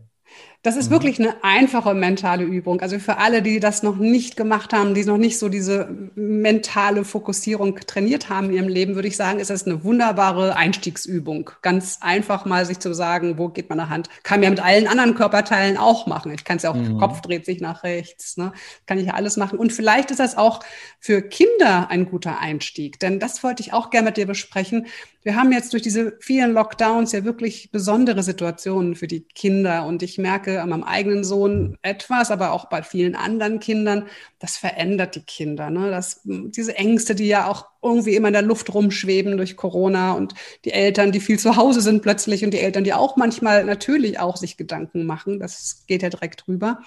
[0.62, 0.94] Das ist mhm.
[0.94, 2.80] wirklich eine einfache mentale Übung.
[2.80, 7.04] Also für alle, die das noch nicht gemacht haben, die noch nicht so diese mentale
[7.04, 11.50] Fokussierung trainiert haben in ihrem Leben, würde ich sagen, ist das eine wunderbare Einstiegsübung.
[11.62, 14.08] Ganz einfach mal sich zu sagen, wo geht meine Hand?
[14.24, 16.32] Kann man ja mit allen anderen Körperteilen auch machen.
[16.34, 16.98] Ich kann es ja auch, mhm.
[16.98, 18.52] Kopf dreht sich nach rechts, ne?
[18.86, 19.60] kann ich ja alles machen.
[19.60, 20.60] Und vielleicht ist das auch
[20.98, 24.86] für Kinder ein guter Einstieg, denn das wollte ich auch gerne mit dir besprechen.
[25.22, 30.02] Wir haben jetzt durch diese vielen Lockdowns ja wirklich besondere Situationen für die Kinder und
[30.02, 34.06] ich merke an meinem eigenen Sohn etwas, aber auch bei vielen anderen Kindern,
[34.38, 35.70] das verändert die Kinder.
[35.70, 35.90] Ne?
[35.90, 40.34] Das, diese Ängste, die ja auch irgendwie immer in der Luft rumschweben durch Corona und
[40.64, 44.18] die Eltern, die viel zu Hause sind plötzlich und die Eltern, die auch manchmal natürlich
[44.18, 46.80] auch sich Gedanken machen, das geht ja direkt rüber.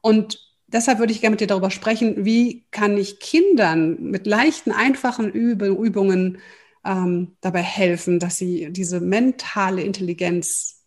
[0.00, 4.72] Und deshalb würde ich gerne mit dir darüber sprechen, wie kann ich Kindern mit leichten,
[4.72, 6.38] einfachen Übungen
[6.84, 10.83] ähm, dabei helfen, dass sie diese mentale Intelligenz,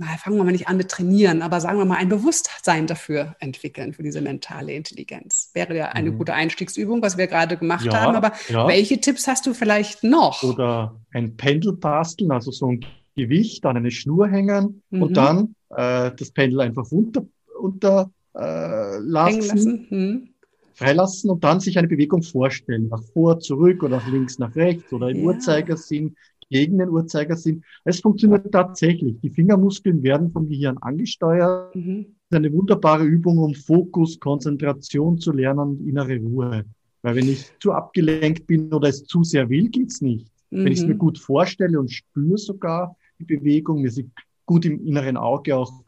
[0.00, 3.36] na, fangen wir mal nicht an mit trainieren, aber sagen wir mal ein Bewusstsein dafür
[3.38, 5.50] entwickeln, für diese mentale Intelligenz.
[5.52, 6.16] Wäre ja eine mhm.
[6.16, 8.16] gute Einstiegsübung, was wir gerade gemacht ja, haben.
[8.16, 8.66] Aber ja.
[8.66, 10.42] welche Tipps hast du vielleicht noch?
[10.42, 15.02] Oder ein Pendel basteln, also so ein Gewicht an eine Schnur hängen mhm.
[15.02, 17.26] und dann äh, das Pendel einfach unter,
[17.60, 19.86] unter äh, lassen.
[19.90, 20.26] Mhm
[20.72, 22.88] freilassen und dann sich eine Bewegung vorstellen.
[22.88, 25.24] Nach vor, zurück oder nach links, nach rechts oder im ja.
[25.24, 26.16] Uhrzeigersinn,
[26.50, 27.62] gegen den Uhrzeigersinn.
[27.84, 29.18] Es funktioniert tatsächlich.
[29.22, 31.74] Die Fingermuskeln werden vom Gehirn angesteuert.
[31.74, 32.06] Mhm.
[32.28, 36.64] Das ist eine wunderbare Übung, um Fokus, Konzentration zu lernen und innere Ruhe.
[37.02, 40.26] Weil wenn ich zu abgelenkt bin oder es zu sehr will, geht's nicht.
[40.50, 40.64] Mhm.
[40.64, 44.10] Wenn ich es mir gut vorstelle und spüre sogar die Bewegung, mir sie
[44.44, 45.84] gut im inneren Auge auch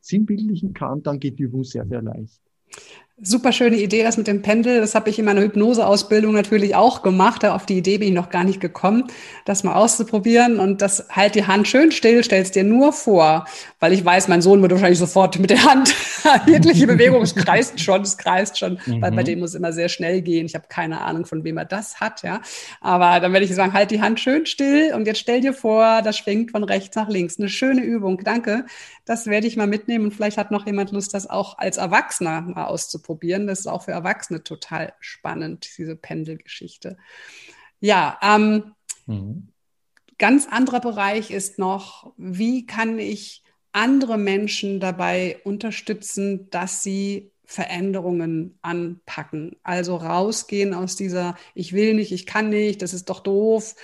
[0.00, 2.40] sinnbildlichen kann, dann geht die Übung sehr, sehr leicht.
[3.18, 4.78] Super schöne Idee, das mit dem Pendel.
[4.78, 7.46] Das habe ich in meiner Hypnoseausbildung natürlich auch gemacht.
[7.46, 9.04] Auf die Idee bin ich noch gar nicht gekommen,
[9.46, 10.60] das mal auszuprobieren.
[10.60, 13.46] Und das halt die Hand schön still, stellst dir nur vor,
[13.80, 15.94] weil ich weiß, mein Sohn wird wahrscheinlich sofort mit der Hand
[16.46, 19.00] jegliche Bewegung, es kreist schon, es kreist schon, mhm.
[19.00, 19.26] weil bei mhm.
[19.26, 20.44] dem muss es immer sehr schnell gehen.
[20.44, 22.42] Ich habe keine Ahnung, von wem er das hat, ja.
[22.82, 26.02] Aber dann werde ich sagen, halt die Hand schön still und jetzt stell dir vor,
[26.02, 27.38] das schwingt von rechts nach links.
[27.38, 28.66] Eine schöne Übung, danke.
[29.06, 32.42] Das werde ich mal mitnehmen und vielleicht hat noch jemand Lust, das auch als Erwachsener
[32.42, 33.05] mal auszuprobieren.
[33.46, 36.96] Das ist auch für Erwachsene total spannend, diese Pendelgeschichte.
[37.80, 38.74] Ja, ähm,
[39.06, 39.48] mhm.
[40.18, 43.42] ganz anderer Bereich ist noch, wie kann ich
[43.72, 49.56] andere Menschen dabei unterstützen, dass sie Veränderungen anpacken.
[49.62, 53.74] Also rausgehen aus dieser, ich will nicht, ich kann nicht, das ist doch doof,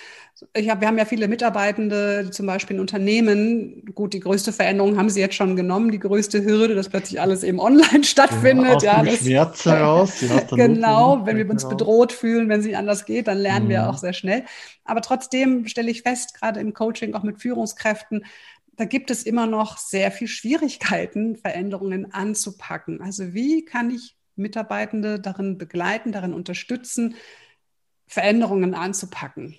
[0.54, 3.84] ich hab, wir haben ja viele Mitarbeitende, zum Beispiel in Unternehmen.
[3.94, 7.44] Gut, die größte Veränderung haben sie jetzt schon genommen, die größte Hürde, dass plötzlich alles
[7.44, 8.82] eben online stattfindet.
[8.82, 10.24] Ja, aus ja, Schmerz heraus.
[10.50, 13.70] genau, wenn wir uns bedroht fühlen, wenn es nicht anders geht, dann lernen mhm.
[13.70, 14.44] wir auch sehr schnell.
[14.84, 18.24] Aber trotzdem stelle ich fest, gerade im Coaching, auch mit Führungskräften,
[18.76, 23.00] da gibt es immer noch sehr viel Schwierigkeiten, Veränderungen anzupacken.
[23.00, 27.14] Also wie kann ich Mitarbeitende darin begleiten, darin unterstützen,
[28.06, 29.56] Veränderungen anzupacken?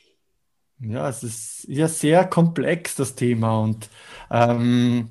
[0.80, 3.60] Ja, es ist ja sehr komplex, das Thema.
[3.60, 3.90] Und
[4.32, 5.10] ähm,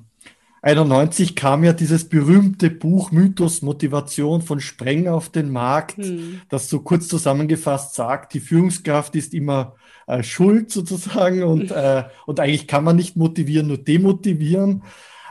[0.61, 6.41] 91 kam ja dieses berühmte Buch Mythos Motivation von Spreng auf den Markt, hm.
[6.49, 9.75] das so kurz zusammengefasst sagt, die Führungskraft ist immer
[10.07, 14.83] äh, schuld sozusagen und, äh, und eigentlich kann man nicht motivieren, nur demotivieren.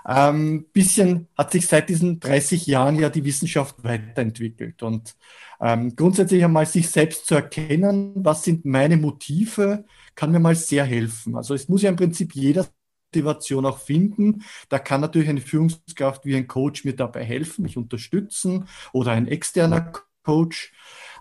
[0.06, 5.14] Ähm, bisschen hat sich seit diesen 30 Jahren ja die Wissenschaft weiterentwickelt und
[5.60, 9.84] ähm, grundsätzlich einmal sich selbst zu erkennen, was sind meine Motive,
[10.16, 11.36] kann mir mal sehr helfen.
[11.36, 12.66] Also es muss ja im Prinzip jeder
[13.12, 14.42] Motivation auch finden.
[14.68, 19.28] Da kann natürlich eine Führungskraft wie ein Coach mir dabei helfen, mich unterstützen oder ein
[19.28, 20.72] externer Coach.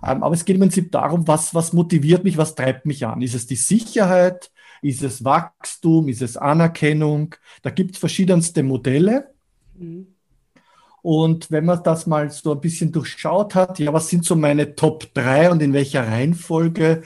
[0.04, 3.22] Ähm, aber es geht im Prinzip darum, was, was motiviert mich, was treibt mich an.
[3.22, 4.52] Ist es die Sicherheit?
[4.82, 6.08] Ist es Wachstum?
[6.10, 7.36] Ist es Anerkennung?
[7.62, 9.32] Da gibt es verschiedenste Modelle.
[9.78, 10.08] Mhm.
[11.04, 14.76] Und wenn man das mal so ein bisschen durchschaut hat, ja, was sind so meine
[14.76, 17.04] Top 3 und in welcher Reihenfolge,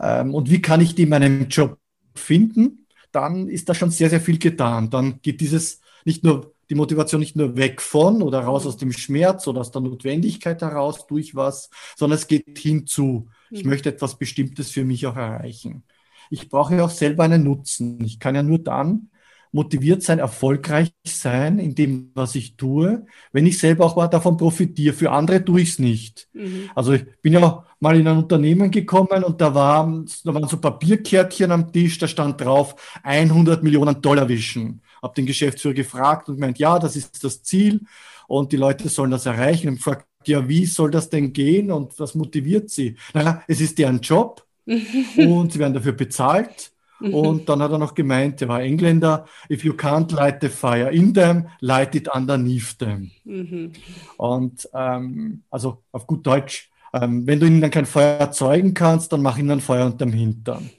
[0.00, 1.78] ähm, und wie kann ich die in meinem Job
[2.14, 4.90] finden, dann ist da schon sehr, sehr viel getan.
[4.90, 8.92] Dann geht dieses nicht nur die Motivation nicht nur weg von oder raus aus dem
[8.92, 13.28] Schmerz oder aus der Notwendigkeit heraus durch was, sondern es geht hinzu.
[13.50, 13.70] Ich mhm.
[13.70, 15.84] möchte etwas Bestimmtes für mich auch erreichen.
[16.30, 18.04] Ich brauche ja auch selber einen Nutzen.
[18.04, 19.10] Ich kann ja nur dann
[19.52, 24.36] motiviert sein, erfolgreich sein in dem, was ich tue, wenn ich selber auch mal davon
[24.36, 24.94] profitiere.
[24.94, 26.28] Für andere tue ich es nicht.
[26.34, 26.70] Mhm.
[26.74, 30.58] Also ich bin ja mal in ein Unternehmen gekommen und da, war, da waren so
[30.58, 34.82] Papierkärtchen am Tisch, da stand drauf 100 Millionen Dollar wischen.
[35.02, 37.80] Hab den Geschäftsführer gefragt und meint, ja, das ist das Ziel
[38.26, 39.68] und die Leute sollen das erreichen.
[39.68, 42.96] Und gefragt, ja, wie soll das denn gehen und was motiviert sie?
[43.14, 47.14] Naja, es ist deren Job und sie werden dafür bezahlt Mhm.
[47.14, 50.90] Und dann hat er noch gemeint, er war Engländer, if you can't light the fire
[50.90, 53.10] in them, light it underneath them.
[53.24, 53.72] Mhm.
[54.16, 59.12] Und ähm, also auf gut Deutsch, ähm, wenn du ihnen dann kein Feuer erzeugen kannst,
[59.12, 60.70] dann mach ihnen ein Feuer unterm Hintern.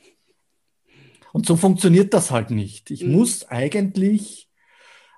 [1.32, 2.92] Und so funktioniert das halt nicht.
[2.92, 3.14] Ich mhm.
[3.14, 4.50] muss eigentlich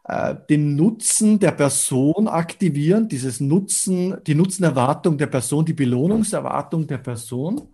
[0.04, 6.98] äh, den Nutzen der Person aktivieren, dieses Nutzen, die Nutzenerwartung der Person, die Belohnungserwartung der
[6.98, 7.70] Person.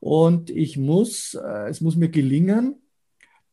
[0.00, 2.76] Und ich muss, äh, es muss mir gelingen,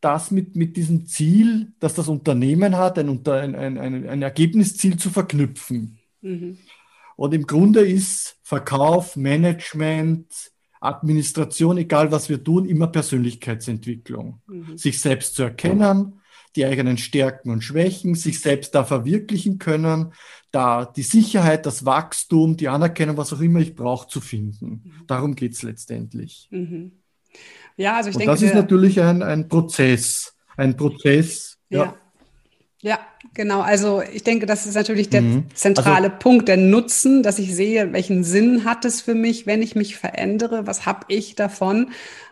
[0.01, 5.11] das mit, mit diesem Ziel, das das Unternehmen hat, ein, ein, ein, ein Ergebnisziel zu
[5.11, 5.99] verknüpfen.
[6.21, 6.57] Mhm.
[7.15, 10.25] Und im Grunde ist Verkauf, Management,
[10.81, 14.41] Administration, egal was wir tun, immer Persönlichkeitsentwicklung.
[14.47, 14.77] Mhm.
[14.77, 16.19] Sich selbst zu erkennen,
[16.55, 20.13] die eigenen Stärken und Schwächen, sich selbst da verwirklichen können,
[20.51, 24.81] da die Sicherheit, das Wachstum, die Anerkennung, was auch immer ich brauche, zu finden.
[24.83, 25.07] Mhm.
[25.07, 26.49] Darum geht es letztendlich.
[26.51, 26.91] Mhm.
[27.77, 28.33] Ja, also ich und denke.
[28.33, 30.35] Das ist natürlich ein, ein Prozess.
[30.57, 31.57] Ein Prozess.
[31.69, 31.85] ja.
[31.85, 31.97] ja.
[32.83, 32.99] Ja,
[33.35, 33.61] genau.
[33.61, 35.45] Also ich denke, das ist natürlich der mhm.
[35.53, 39.61] zentrale also, Punkt, der Nutzen, dass ich sehe, welchen Sinn hat es für mich, wenn
[39.61, 41.91] ich mich verändere, was habe ich davon.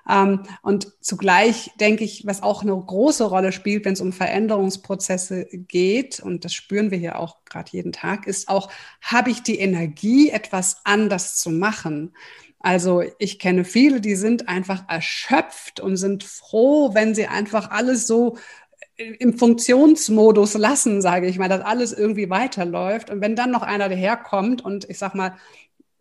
[0.09, 5.45] Ähm, und zugleich denke ich, was auch eine große Rolle spielt, wenn es um Veränderungsprozesse
[5.51, 9.59] geht, und das spüren wir hier auch gerade jeden Tag, ist auch, habe ich die
[9.59, 12.15] Energie, etwas anders zu machen?
[12.59, 18.05] Also ich kenne viele, die sind einfach erschöpft und sind froh, wenn sie einfach alles
[18.07, 18.37] so
[18.99, 23.09] im Funktionsmodus lassen, sage ich mal, dass alles irgendwie weiterläuft.
[23.09, 25.35] Und wenn dann noch einer daherkommt und ich sag mal,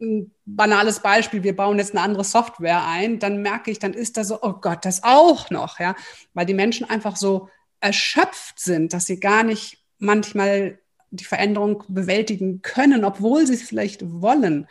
[0.00, 4.16] ein banales Beispiel, wir bauen jetzt eine andere Software ein, dann merke ich, dann ist
[4.16, 5.96] da so, oh Gott, das auch noch, ja,
[6.34, 7.48] weil die Menschen einfach so
[7.80, 10.78] erschöpft sind, dass sie gar nicht manchmal
[11.10, 14.66] die Veränderung bewältigen können, obwohl sie es vielleicht wollen.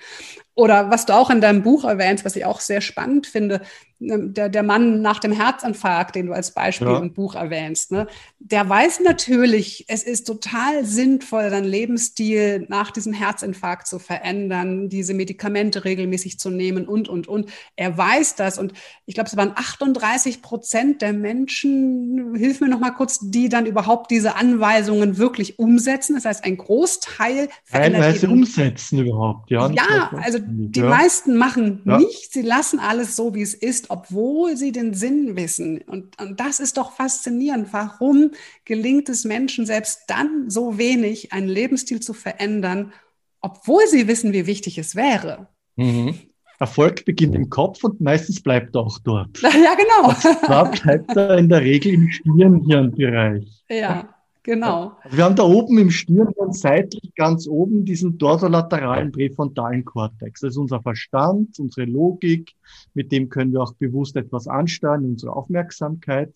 [0.57, 3.61] Oder was du auch in deinem Buch erwähnst, was ich auch sehr spannend finde,
[3.99, 6.97] ne, der, der Mann nach dem Herzinfarkt, den du als Beispiel ja.
[6.97, 8.07] im Buch erwähnst, ne,
[8.39, 15.13] der weiß natürlich, es ist total sinnvoll, seinen Lebensstil nach diesem Herzinfarkt zu verändern, diese
[15.13, 17.51] Medikamente regelmäßig zu nehmen und, und, und.
[17.75, 18.57] Er weiß das.
[18.57, 18.73] Und
[19.05, 23.67] ich glaube, es waren 38 Prozent der Menschen, hilf mir noch mal kurz, die dann
[23.67, 26.15] überhaupt diese Anweisungen wirklich umsetzen.
[26.15, 29.69] Das heißt, ein Großteil verändert Teilweise umsetzen überhaupt, ja.
[29.69, 30.89] Ja, also die ja.
[30.89, 31.97] meisten machen ja.
[31.97, 35.81] nichts, sie lassen alles so, wie es ist, obwohl sie den Sinn wissen.
[35.81, 37.71] Und, und das ist doch faszinierend.
[37.71, 38.31] Warum
[38.65, 42.93] gelingt es Menschen selbst dann so wenig, einen Lebensstil zu verändern,
[43.41, 45.47] obwohl sie wissen, wie wichtig es wäre?
[45.75, 46.15] Mhm.
[46.59, 49.39] Erfolg beginnt im Kopf und meistens bleibt er auch dort.
[49.43, 50.09] Ja, genau.
[50.09, 53.63] Und zwar bleibt er in der Regel im Stirnhirnbereich.
[53.69, 54.16] Ja.
[54.47, 54.93] Genau.
[55.03, 60.39] Also wir haben da oben im Stirnhirn seitlich ganz oben diesen dorsolateralen präfrontalen Kortex.
[60.39, 62.53] Das ist unser Verstand, unsere Logik.
[62.93, 66.33] Mit dem können wir auch bewusst etwas ansteuern, unsere Aufmerksamkeit.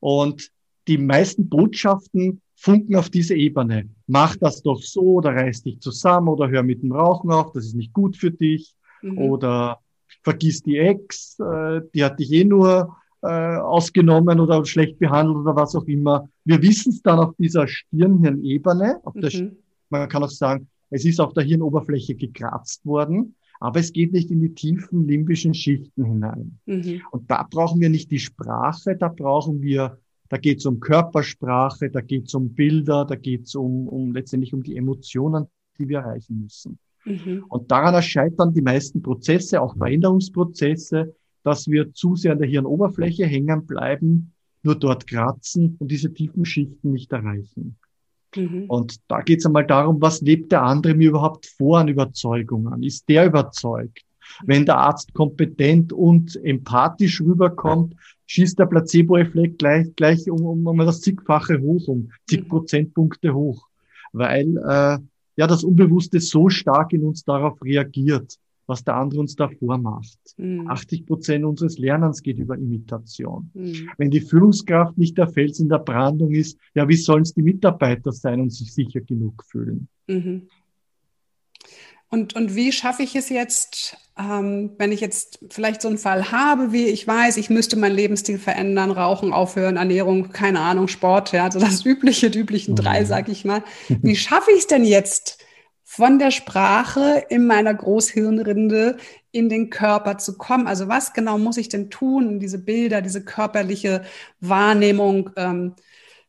[0.00, 0.50] Und
[0.88, 3.90] die meisten Botschaften funken auf diese Ebene.
[4.06, 7.66] Mach das doch so oder reiß dich zusammen oder hör mit dem Rauchen auf, das
[7.66, 8.74] ist nicht gut für dich.
[9.02, 9.18] Mhm.
[9.18, 9.80] Oder
[10.22, 15.56] vergiss die Ex, äh, die hat dich eh nur äh, ausgenommen oder schlecht behandelt oder
[15.56, 16.28] was auch immer.
[16.44, 19.00] Wir wissen es dann auf dieser Stirnhirnebene.
[19.02, 19.56] Auf mhm.
[19.88, 24.30] Man kann auch sagen, es ist auf der Hirnoberfläche gekratzt worden, aber es geht nicht
[24.30, 26.58] in die tiefen limbischen Schichten hinein.
[26.66, 27.00] Mhm.
[27.12, 31.90] Und da brauchen wir nicht die Sprache, da brauchen wir, da geht es um Körpersprache,
[31.90, 35.46] da geht es um Bilder, da geht es um, um letztendlich um die Emotionen,
[35.78, 36.78] die wir erreichen müssen.
[37.06, 37.44] Mhm.
[37.48, 43.26] Und daran erscheitern die meisten Prozesse, auch Veränderungsprozesse, dass wir zu sehr an der Hirnoberfläche
[43.26, 44.32] hängen bleiben,
[44.64, 47.76] nur dort kratzen und diese tiefen Schichten nicht erreichen.
[48.34, 48.64] Mhm.
[48.66, 52.82] Und da geht es einmal darum, was lebt der andere mir überhaupt vor an Überzeugungen?
[52.82, 54.00] Ist der überzeugt?
[54.46, 57.94] Wenn der Arzt kompetent und empathisch rüberkommt,
[58.26, 62.48] schießt der Placebo-Effekt gleich, gleich um, um, um das zigfache hoch, um zig mhm.
[62.48, 63.68] Prozentpunkte hoch,
[64.12, 64.98] weil äh,
[65.36, 70.18] ja das Unbewusste so stark in uns darauf reagiert was der andere uns da vormacht.
[70.36, 70.68] Mhm.
[70.68, 73.50] 80 Prozent unseres Lernens geht über Imitation.
[73.54, 73.90] Mhm.
[73.98, 77.42] Wenn die Führungskraft nicht der Fels in der Brandung ist, ja, wie sollen es die
[77.42, 79.88] Mitarbeiter sein und sich sicher genug fühlen?
[80.06, 80.48] Mhm.
[82.14, 86.30] Und, und wie schaffe ich es jetzt, ähm, wenn ich jetzt vielleicht so einen Fall
[86.30, 91.32] habe, wie ich weiß, ich müsste meinen Lebensstil verändern, Rauchen aufhören, Ernährung, keine Ahnung, Sport,
[91.32, 93.06] ja, also das übliche, die üblichen drei, mhm.
[93.06, 93.64] sag ich mal.
[93.88, 95.43] Wie schaffe ich es denn jetzt,
[95.96, 98.96] von der Sprache in meiner Großhirnrinde
[99.30, 100.66] in den Körper zu kommen.
[100.66, 104.02] Also was genau muss ich denn tun, diese Bilder, diese körperliche
[104.40, 105.74] Wahrnehmung ähm,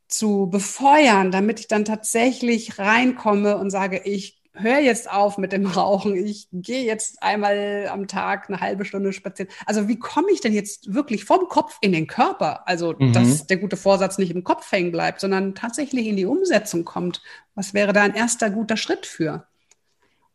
[0.07, 5.65] zu befeuern, damit ich dann tatsächlich reinkomme und sage, ich höre jetzt auf mit dem
[5.65, 9.51] Rauchen, ich gehe jetzt einmal am Tag eine halbe Stunde spazieren.
[9.65, 12.67] Also wie komme ich denn jetzt wirklich vom Kopf in den Körper?
[12.67, 13.13] Also mhm.
[13.13, 17.23] dass der gute Vorsatz nicht im Kopf hängen bleibt, sondern tatsächlich in die Umsetzung kommt.
[17.55, 19.47] Was wäre da ein erster guter Schritt für?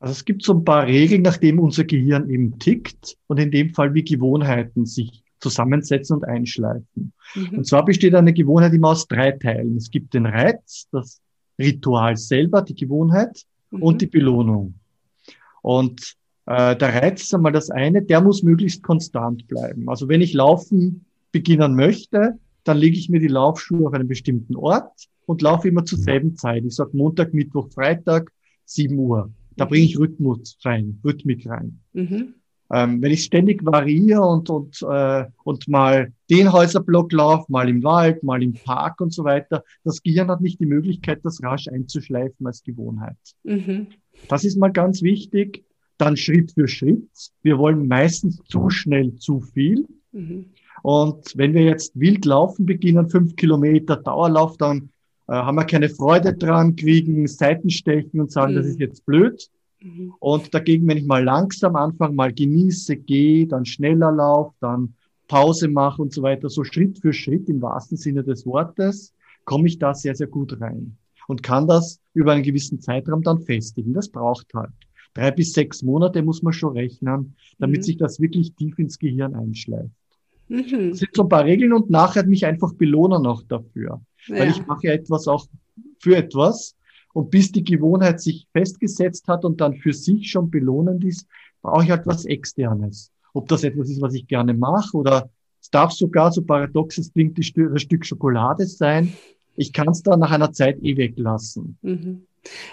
[0.01, 3.75] Also es gibt so ein paar Regeln, nachdem unser Gehirn eben tickt und in dem
[3.75, 7.13] Fall wie Gewohnheiten sich zusammensetzen und einschleifen.
[7.35, 7.59] Mhm.
[7.59, 9.77] Und zwar besteht eine Gewohnheit immer aus drei Teilen.
[9.77, 11.21] Es gibt den Reiz, das
[11.59, 13.83] Ritual selber, die Gewohnheit mhm.
[13.83, 14.75] und die Belohnung.
[15.61, 19.89] Und äh, der Reiz ist einmal das eine, der muss möglichst konstant bleiben.
[19.91, 24.57] Also wenn ich laufen beginnen möchte, dann lege ich mir die Laufschuhe auf einen bestimmten
[24.57, 26.65] Ort und laufe immer zur selben Zeit.
[26.65, 28.33] Ich sage Montag, Mittwoch, Freitag,
[28.65, 29.31] 7 Uhr.
[29.61, 31.81] Da bringe ich Rhythmus rein, Rhythmik rein.
[31.93, 32.35] Mhm.
[32.73, 37.83] Ähm, wenn ich ständig variiere und, und, äh, und mal den Häuserblock laufe, mal im
[37.83, 41.69] Wald, mal im Park und so weiter, das Gehirn hat nicht die Möglichkeit, das rasch
[41.69, 43.19] einzuschleifen als Gewohnheit.
[43.43, 43.89] Mhm.
[44.29, 45.63] Das ist mal ganz wichtig.
[45.99, 47.11] Dann Schritt für Schritt.
[47.43, 49.87] Wir wollen meistens zu schnell zu viel.
[50.13, 50.47] Mhm.
[50.83, 54.89] Und wenn wir jetzt wild laufen beginnen, fünf Kilometer Dauerlauf, dann
[55.35, 58.57] haben wir keine Freude dran, kriegen Seitenstechen und sagen, mhm.
[58.57, 59.49] das ist jetzt blöd.
[59.81, 60.13] Mhm.
[60.19, 64.95] Und dagegen, wenn ich mal langsam anfange, mal genieße, gehe, dann schneller lauf, dann
[65.29, 69.15] Pause mache und so weiter, so Schritt für Schritt im wahrsten Sinne des Wortes,
[69.45, 70.97] komme ich da sehr, sehr gut rein
[71.29, 73.93] und kann das über einen gewissen Zeitraum dann festigen.
[73.93, 74.73] Das braucht halt.
[75.15, 77.83] Drei bis sechs Monate muss man schon rechnen, damit mhm.
[77.83, 79.95] sich das wirklich tief ins Gehirn einschleift.
[80.51, 80.95] Mhm.
[80.95, 84.01] Sind so ein paar Regeln und nachher mich einfach belohnen auch dafür.
[84.27, 84.39] Ja.
[84.39, 85.47] Weil ich mache ja etwas auch
[86.01, 86.77] für etwas.
[87.13, 91.27] Und bis die Gewohnheit sich festgesetzt hat und dann für sich schon belohnend ist,
[91.63, 93.11] brauche ich halt was Externes.
[93.33, 97.13] Ob das etwas ist, was ich gerne mache oder es darf sogar, so paradox es
[97.13, 99.13] klingt, das Stück Schokolade sein.
[99.57, 101.79] Ich kann es dann nach einer Zeit eh weglassen.
[101.83, 102.27] Mhm.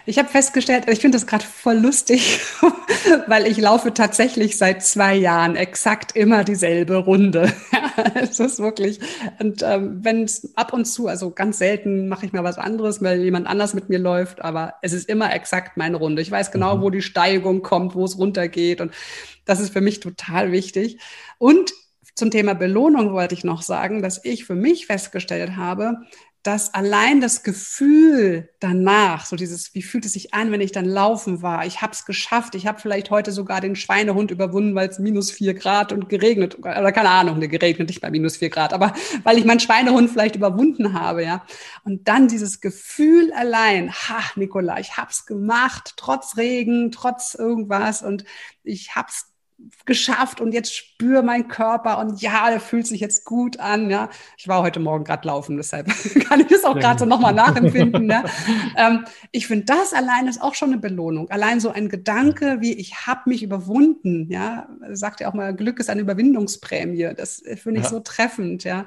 [0.06, 2.39] Ich habe festgestellt, ich finde das gerade voll lustig,
[3.27, 7.51] weil ich laufe tatsächlich seit zwei Jahren exakt immer dieselbe Runde.
[8.15, 8.99] es ist wirklich,
[9.39, 13.01] und ähm, wenn es ab und zu, also ganz selten mache ich mal was anderes,
[13.01, 16.21] weil jemand anders mit mir läuft, aber es ist immer exakt meine Runde.
[16.21, 16.82] Ich weiß genau, mhm.
[16.82, 18.93] wo die Steigung kommt, wo es runtergeht und
[19.43, 20.99] das ist für mich total wichtig.
[21.39, 21.73] Und
[22.15, 25.97] zum Thema Belohnung wollte ich noch sagen, dass ich für mich festgestellt habe,
[26.47, 30.86] dass allein das Gefühl danach, so dieses, wie fühlt es sich an, wenn ich dann
[30.86, 34.88] laufen war, ich habe es geschafft, ich habe vielleicht heute sogar den Schweinehund überwunden, weil
[34.88, 38.49] es minus vier Grad und geregnet, oder keine Ahnung, ne, geregnet nicht bei minus vier
[38.49, 41.45] Grad, aber weil ich meinen Schweinehund vielleicht überwunden habe, ja.
[41.83, 48.03] Und dann dieses Gefühl allein, ha, Nicola, ich habe es gemacht, trotz Regen, trotz irgendwas
[48.03, 48.23] und
[48.63, 49.33] ich habe es
[49.86, 53.89] geschafft und jetzt spüre mein Körper und ja, der fühlt sich jetzt gut an.
[53.89, 55.88] Ja, ich war heute Morgen gerade laufen, deshalb
[56.28, 58.10] kann ich das auch gerade so nochmal nachempfinden.
[58.10, 58.24] Ja?
[58.76, 61.30] Ähm, ich finde, das allein ist auch schon eine Belohnung.
[61.32, 64.28] Allein so ein Gedanke, wie ich habe mich überwunden.
[64.30, 67.13] Ja, sagt ja auch mal, Glück ist eine Überwindungsprämie.
[67.15, 67.89] Das finde ich ja.
[67.89, 68.63] so treffend.
[68.63, 68.86] Ja.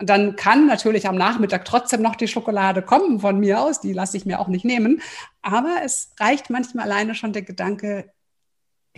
[0.00, 3.92] Und dann kann natürlich am Nachmittag trotzdem noch die Schokolade kommen von mir aus, die
[3.92, 5.00] lasse ich mir auch nicht nehmen.
[5.42, 8.10] Aber es reicht manchmal alleine schon der Gedanke,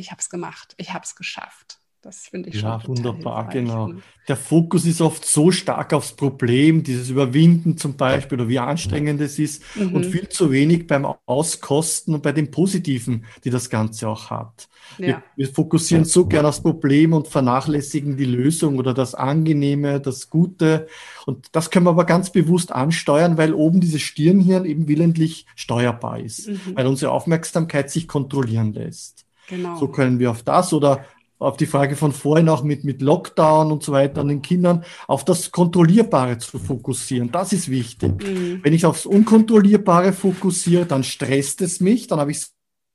[0.01, 1.81] ich habe es gemacht, ich habe es geschafft.
[2.03, 2.81] Das finde ich ja, schon.
[2.81, 3.89] Ja, wunderbar, genau.
[3.89, 4.03] Ne?
[4.27, 9.21] Der Fokus ist oft so stark aufs Problem, dieses Überwinden zum Beispiel oder wie anstrengend
[9.21, 9.95] es ist mhm.
[9.95, 14.69] und viel zu wenig beim Auskosten und bei den Positiven, die das Ganze auch hat.
[14.97, 15.07] Ja.
[15.07, 20.31] Wir, wir, fokussieren so gern aufs Problem und vernachlässigen die Lösung oder das Angenehme, das
[20.31, 20.87] Gute.
[21.27, 26.19] Und das können wir aber ganz bewusst ansteuern, weil oben dieses Stirnhirn eben willentlich steuerbar
[26.19, 26.61] ist, mhm.
[26.75, 29.27] weil unsere Aufmerksamkeit sich kontrollieren lässt.
[29.51, 29.77] Genau.
[29.77, 31.05] So können wir auf das oder
[31.41, 34.85] auf die Frage von vorhin auch mit, mit Lockdown und so weiter an den Kindern,
[35.09, 37.33] auf das Kontrollierbare zu fokussieren.
[37.33, 38.23] Das ist wichtig.
[38.23, 38.61] Mhm.
[38.63, 42.55] Wenn ich aufs Unkontrollierbare fokussiere, dann stresst es mich, dann habe ich das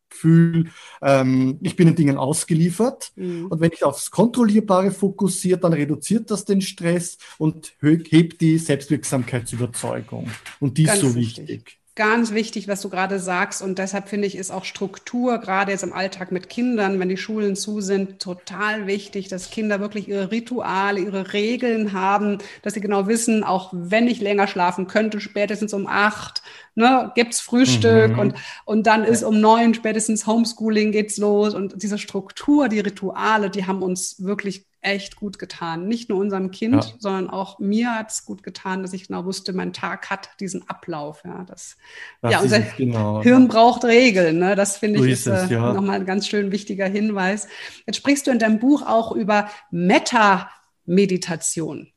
[0.09, 0.69] Gefühl,
[1.01, 3.11] ähm, ich bin den Dingen ausgeliefert.
[3.15, 3.47] Mhm.
[3.47, 10.29] Und wenn ich aufs Kontrollierbare fokussiere, dann reduziert das den Stress und hebt die Selbstwirksamkeitsüberzeugung.
[10.59, 11.49] Und die Ganz ist so wichtig.
[11.49, 13.61] wichtig ganz wichtig, was du gerade sagst.
[13.61, 17.17] Und deshalb finde ich, ist auch Struktur, gerade jetzt im Alltag mit Kindern, wenn die
[17.17, 22.81] Schulen zu sind, total wichtig, dass Kinder wirklich ihre Rituale, ihre Regeln haben, dass sie
[22.81, 26.43] genau wissen, auch wenn ich länger schlafen könnte, spätestens um acht,
[26.75, 28.19] ne, gibt's Frühstück mhm.
[28.19, 31.55] und, und dann ist um neun spätestens Homeschooling geht's los.
[31.55, 35.87] Und diese Struktur, die Rituale, die haben uns wirklich echt gut getan.
[35.87, 36.83] Nicht nur unserem Kind, ja.
[36.99, 40.69] sondern auch mir hat es gut getan, dass ich genau wusste, mein Tag hat diesen
[40.69, 41.23] Ablauf.
[41.25, 41.77] Ja, das,
[42.21, 43.49] das ja unser genau, Hirn ja.
[43.49, 44.39] braucht Regeln.
[44.39, 44.55] Ne?
[44.55, 45.73] Das finde so ich ist, äh, ja.
[45.73, 47.47] nochmal ein ganz schön wichtiger Hinweis.
[47.85, 51.91] Jetzt sprichst du in deinem Buch auch über Meta-Meditation.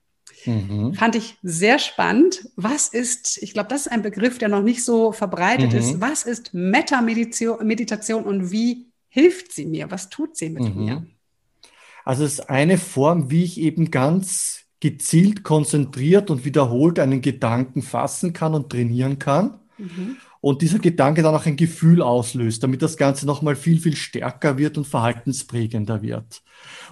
[0.47, 0.95] Mhm.
[0.95, 2.49] Fand ich sehr spannend.
[2.57, 5.79] Was ist, ich glaube, das ist ein Begriff, der noch nicht so verbreitet mhm.
[5.79, 6.01] ist.
[6.01, 9.91] Was ist Meta-Meditation und wie hilft sie mir?
[9.91, 10.85] Was tut sie mit mhm.
[10.85, 11.07] mir?
[12.09, 17.83] Also es ist eine Form, wie ich eben ganz gezielt, konzentriert und wiederholt einen Gedanken
[17.83, 19.59] fassen kann und trainieren kann.
[19.77, 20.17] Mhm.
[20.41, 24.57] Und dieser Gedanke dann auch ein Gefühl auslöst, damit das Ganze nochmal viel, viel stärker
[24.57, 26.41] wird und verhaltensprägender wird.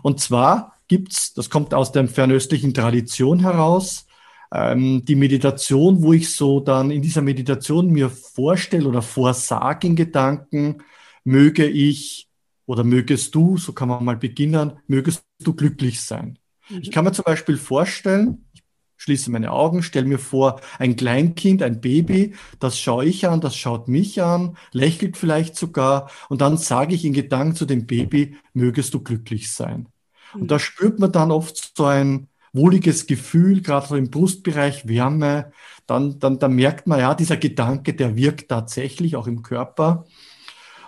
[0.02, 4.06] Und zwar gibt's, das kommt aus der fernöstlichen Tradition heraus,
[4.52, 9.96] ähm, die Meditation, wo ich so dann in dieser Meditation mir vorstelle oder vorsage in
[9.96, 10.82] Gedanken,
[11.24, 12.26] möge ich
[12.66, 16.38] oder mögest du, so kann man mal beginnen, mögest du glücklich sein.
[16.68, 16.80] Mhm.
[16.82, 18.62] Ich kann mir zum Beispiel vorstellen, ich
[18.96, 23.56] schließe meine Augen, stelle mir vor, ein Kleinkind, ein Baby, das schaue ich an, das
[23.56, 28.36] schaut mich an, lächelt vielleicht sogar und dann sage ich in Gedanken zu dem Baby,
[28.52, 29.88] mögest du glücklich sein.
[30.34, 30.42] Mhm.
[30.42, 35.52] Und da spürt man dann oft so ein wohliges Gefühl, gerade so im Brustbereich Wärme,
[35.86, 40.06] dann, dann, dann merkt man ja, dieser Gedanke, der wirkt tatsächlich auch im Körper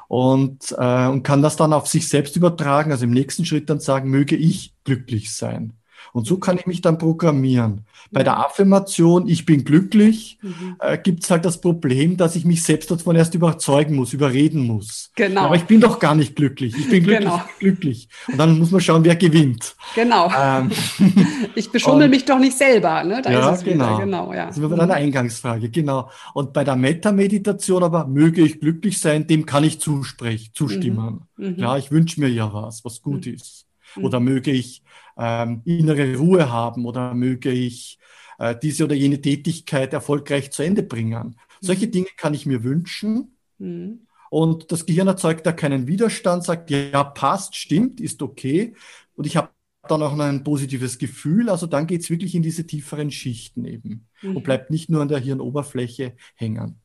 [0.08, 3.80] und, äh, und kann das dann auf sich selbst übertragen, also im nächsten Schritt dann
[3.80, 5.77] sagen, möge ich glücklich sein.
[6.12, 7.84] Und so kann ich mich dann programmieren.
[8.10, 10.76] Bei der Affirmation, ich bin glücklich, mhm.
[10.80, 14.66] äh, gibt es halt das Problem, dass ich mich selbst davon erst überzeugen muss, überreden
[14.66, 15.10] muss.
[15.14, 15.42] Genau.
[15.42, 16.74] Aber ich bin doch gar nicht glücklich.
[16.76, 17.42] Ich bin glücklich, genau.
[17.58, 18.08] glücklich.
[18.28, 19.76] Und dann muss man schauen, wer gewinnt.
[19.94, 20.32] Genau.
[20.36, 20.70] Ähm,
[21.54, 23.04] ich beschummel mich doch nicht selber.
[23.04, 23.20] Ne?
[23.22, 23.98] Da ja, genau.
[23.98, 24.46] genau ja.
[24.46, 26.10] Das ist eine Eingangsfrage, genau.
[26.34, 31.26] Und bei der Metta-Meditation aber, möge ich glücklich sein, dem kann ich zusprechen, zustimmen.
[31.36, 31.48] Mhm.
[31.48, 31.58] Mhm.
[31.58, 33.34] Ja, ich wünsche mir ja was, was gut mhm.
[33.34, 33.66] ist.
[33.96, 34.82] Oder möge ich
[35.18, 37.98] ähm, innere Ruhe haben oder möge ich
[38.38, 41.36] äh, diese oder jene Tätigkeit erfolgreich zu Ende bringen.
[41.60, 41.92] Solche mhm.
[41.92, 43.36] Dinge kann ich mir wünschen.
[43.58, 44.06] Mhm.
[44.30, 48.74] Und das Gehirn erzeugt da keinen Widerstand, sagt, ja, passt, stimmt, ist okay.
[49.14, 49.50] Und ich habe
[49.88, 51.48] dann auch noch ein positives Gefühl.
[51.48, 54.36] Also dann geht es wirklich in diese tieferen Schichten eben mhm.
[54.36, 56.80] und bleibt nicht nur an der Hirnoberfläche hängen.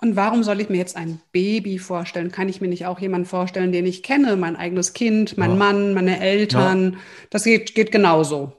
[0.00, 2.30] Und warum soll ich mir jetzt ein Baby vorstellen?
[2.30, 4.36] Kann ich mir nicht auch jemanden vorstellen, den ich kenne?
[4.36, 5.56] Mein eigenes Kind, mein ja.
[5.56, 6.92] Mann, meine Eltern.
[6.92, 6.98] Ja.
[7.30, 8.52] Das geht, geht genauso.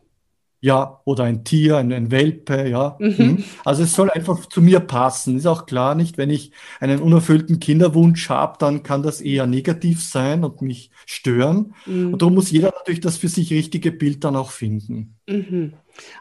[0.62, 2.97] Ja, oder ein Tier, ein, ein Welpe, ja.
[2.99, 3.16] Mhm.
[3.18, 3.43] mhm.
[3.64, 5.38] Also es soll einfach zu mir passen.
[5.38, 10.03] Ist auch klar nicht, wenn ich einen unerfüllten Kinderwunsch habe, dann kann das eher negativ
[10.03, 11.74] sein und mich stören.
[11.86, 12.14] Mhm.
[12.14, 15.16] Und darum muss jeder natürlich das für sich richtige Bild dann auch finden.
[15.28, 15.74] Mhm.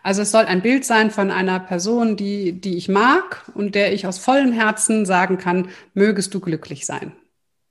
[0.03, 3.93] Also es soll ein Bild sein von einer Person, die, die ich mag und der
[3.93, 7.13] ich aus vollem Herzen sagen kann, mögest du glücklich sein.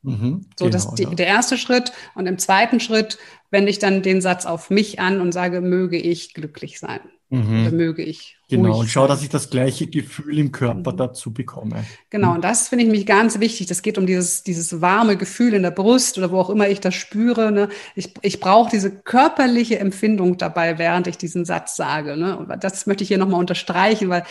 [0.08, 1.10] Mhm, so, genau, das ist ja.
[1.10, 1.92] der erste Schritt.
[2.16, 3.18] Und im zweiten Schritt
[3.52, 7.02] wende ich dann den Satz auf mich an und sage, möge ich glücklich sein.
[7.30, 7.62] Mhm.
[7.62, 8.38] Oder möge ich.
[8.50, 9.10] Genau, und schau, sein.
[9.10, 10.98] dass ich das gleiche Gefühl im Körper mhm.
[10.98, 11.84] dazu bekomme.
[12.10, 13.68] Genau, und das finde ich mich ganz wichtig.
[13.68, 16.80] Das geht um dieses, dieses warme Gefühl in der Brust oder wo auch immer ich
[16.80, 17.52] das spüre.
[17.52, 17.68] Ne?
[17.96, 22.16] Ich, ich brauche diese körperliche Empfindung dabei, während ich diesen Satz sage.
[22.16, 22.38] Ne?
[22.38, 24.24] Und das möchte ich hier nochmal unterstreichen, weil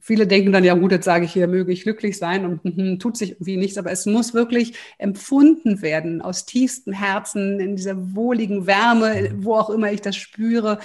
[0.00, 2.98] viele denken dann, ja gut, jetzt sage ich hier, möge ich glücklich sein und hm,
[2.98, 8.14] tut sich irgendwie nichts, aber es muss wirklich empfunden werden aus tiefstem Herzen, in dieser
[8.14, 10.78] wohligen Wärme, wo auch immer ich das spüre.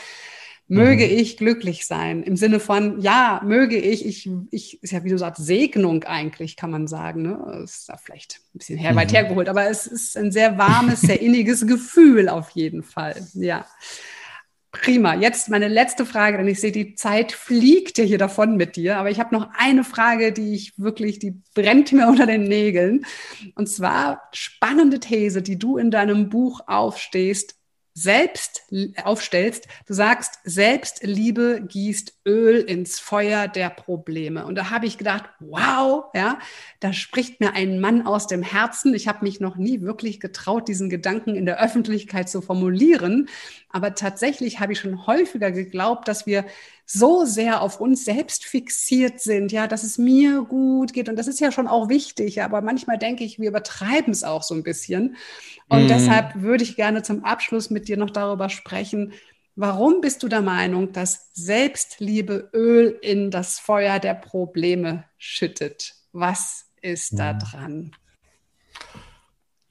[0.67, 1.17] Möge mhm.
[1.17, 2.23] ich glücklich sein.
[2.23, 6.55] Im Sinne von, ja, möge ich, ich, ich, ist ja wie du sagst, Segnung eigentlich,
[6.55, 7.21] kann man sagen.
[7.21, 7.61] Ne?
[7.63, 9.15] Ist da vielleicht ein bisschen her, weit mhm.
[9.15, 13.15] hergeholt, aber es ist ein sehr warmes, sehr inniges Gefühl auf jeden Fall.
[13.35, 13.67] Ja.
[14.81, 15.15] Prima.
[15.15, 18.97] Jetzt meine letzte Frage, denn ich sehe, die Zeit fliegt ja hier davon mit dir.
[18.97, 23.05] Aber ich habe noch eine Frage, die ich wirklich, die brennt mir unter den Nägeln.
[23.55, 27.55] Und zwar spannende These, die du in deinem Buch aufstehst
[27.97, 28.63] selbst
[29.03, 29.67] aufstellst.
[29.87, 34.45] Du sagst, Selbstliebe gießt Öl ins Feuer der Probleme.
[34.45, 36.37] Und da habe ich gedacht, wow, ja,
[36.81, 38.93] da spricht mir ein Mann aus dem Herzen.
[38.93, 43.29] Ich habe mich noch nie wirklich getraut, diesen Gedanken in der Öffentlichkeit zu formulieren.
[43.75, 46.45] Aber tatsächlich habe ich schon häufiger geglaubt, dass wir
[46.85, 51.09] so sehr auf uns selbst fixiert sind, ja, dass es mir gut geht.
[51.09, 52.41] Und das ist ja schon auch wichtig.
[52.41, 55.17] Aber manchmal denke ich, wir übertreiben es auch so ein bisschen.
[55.67, 55.87] Und mm.
[55.89, 59.11] deshalb würde ich gerne zum Abschluss mit dir noch darüber sprechen,
[59.57, 65.95] warum bist du der Meinung, dass Selbstliebe Öl in das Feuer der Probleme schüttet?
[66.13, 67.93] Was ist da dran?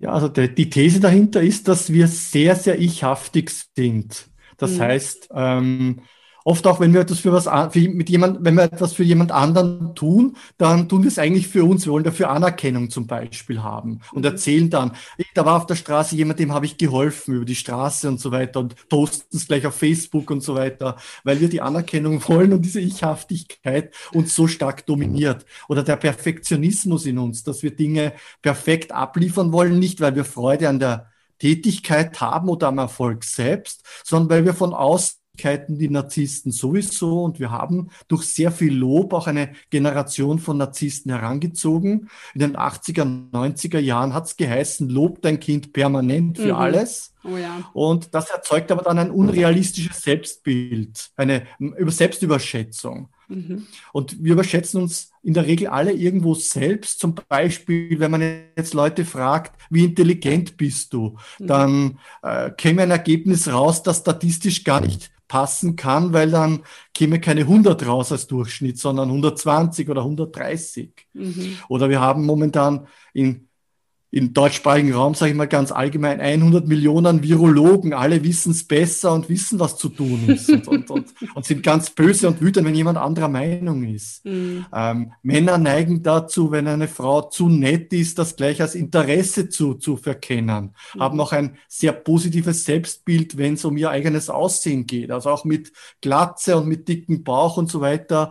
[0.04, 4.26] Ja, also die, die These dahinter ist, dass wir sehr, sehr ichhaftig sind.
[4.58, 4.80] Das mhm.
[4.80, 6.02] heißt, ähm,
[6.44, 9.32] oft auch, wenn wir etwas für was für, mit jemand, wenn wir etwas für jemand
[9.32, 11.86] anderen tun, dann tun wir es eigentlich für uns.
[11.86, 14.26] Wir wollen dafür Anerkennung zum Beispiel haben und mhm.
[14.26, 14.92] erzählen dann,
[15.34, 18.30] da war auf der Straße jemand, dem habe ich geholfen über die Straße und so
[18.30, 22.52] weiter und posten es gleich auf Facebook und so weiter, weil wir die Anerkennung wollen
[22.52, 25.46] und diese Ichhaftigkeit uns so stark dominiert.
[25.68, 30.68] Oder der Perfektionismus in uns, dass wir Dinge perfekt abliefern wollen, nicht weil wir Freude
[30.68, 36.52] an der Tätigkeit haben oder am Erfolg selbst, sondern weil wir von außen die Narzissten
[36.52, 42.08] sowieso und wir haben durch sehr viel Lob auch eine Generation von Narzissten herangezogen.
[42.34, 46.60] In den 80er, 90er Jahren hat es geheißen, lob dein Kind permanent für mhm.
[46.60, 47.14] alles.
[47.24, 47.70] Oh ja.
[47.72, 51.46] Und das erzeugt aber dann ein unrealistisches Selbstbild, eine
[51.86, 53.08] Selbstüberschätzung.
[53.28, 53.66] Mhm.
[53.92, 57.00] Und wir überschätzen uns in der Regel alle irgendwo selbst.
[57.00, 58.22] Zum Beispiel, wenn man
[58.56, 61.46] jetzt Leute fragt, wie intelligent bist du, mhm.
[61.46, 66.62] dann äh, käme ein Ergebnis raus, das statistisch gar nicht passen kann, weil dann
[66.92, 70.92] käme keine 100 raus als Durchschnitt, sondern 120 oder 130.
[71.12, 71.58] Mhm.
[71.68, 73.48] Oder wir haben momentan in
[74.14, 79.12] im deutschsprachigen Raum, sage ich mal ganz allgemein, 100 Millionen Virologen, alle wissen es besser
[79.12, 82.64] und wissen, was zu tun ist und, und, und, und, sind ganz böse und wütend,
[82.64, 84.24] wenn jemand anderer Meinung ist.
[84.24, 84.66] Mhm.
[84.72, 89.74] Ähm, Männer neigen dazu, wenn eine Frau zu nett ist, das gleich als Interesse zu,
[89.74, 91.00] zu verkennen, mhm.
[91.00, 95.44] haben auch ein sehr positives Selbstbild, wenn es um ihr eigenes Aussehen geht, also auch
[95.44, 98.30] mit Glatze und mit dicken Bauch und so weiter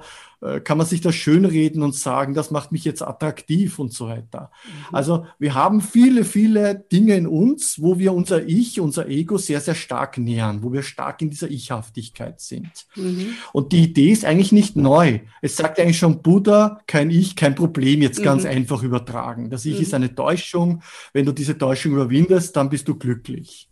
[0.64, 4.52] kann man sich das schönreden und sagen, das macht mich jetzt attraktiv und so weiter.
[4.66, 4.96] Mhm.
[4.96, 9.62] Also wir haben viele, viele Dinge in uns, wo wir unser Ich, unser Ego sehr,
[9.62, 12.72] sehr stark nähern, wo wir stark in dieser Ichhaftigkeit sind.
[12.96, 13.36] Mhm.
[13.54, 15.20] Und die Idee ist eigentlich nicht neu.
[15.42, 18.24] Es sagt eigentlich schon Buddha, kein Ich, kein Problem, jetzt mhm.
[18.24, 19.50] ganz einfach übertragen.
[19.50, 19.96] Das Ich ist mhm.
[19.96, 20.82] eine Täuschung.
[21.14, 23.70] Wenn du diese Täuschung überwindest, dann bist du glücklich.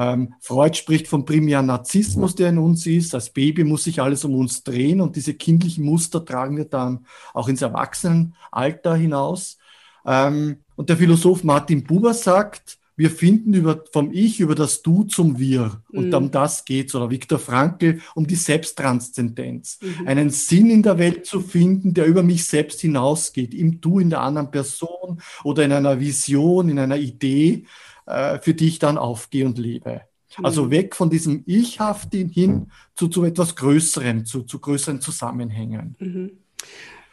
[0.00, 3.14] Ähm, Freud spricht vom primären Narzissmus, der in uns ist.
[3.14, 7.04] Als Baby muss sich alles um uns drehen und diese kindlichen Muster tragen wir dann
[7.34, 9.58] auch ins Erwachsenenalter hinaus.
[10.06, 15.04] Ähm, und der Philosoph Martin Buber sagt, wir finden über, vom Ich über das Du
[15.04, 15.82] zum Wir.
[15.90, 16.14] Und mhm.
[16.14, 16.94] um das geht's.
[16.94, 19.80] Oder Viktor Frankl um die Selbsttranszendenz.
[19.80, 20.06] Mhm.
[20.06, 23.54] Einen Sinn in der Welt zu finden, der über mich selbst hinausgeht.
[23.54, 27.64] Im Du, in der anderen Person oder in einer Vision, in einer Idee
[28.06, 30.02] äh, für die ich dann aufgehe und lebe.
[30.42, 35.96] Also weg von diesem Ich-Haften hin zu, zu etwas Größerem, zu, zu größeren Zusammenhängen.
[35.98, 36.30] Mhm.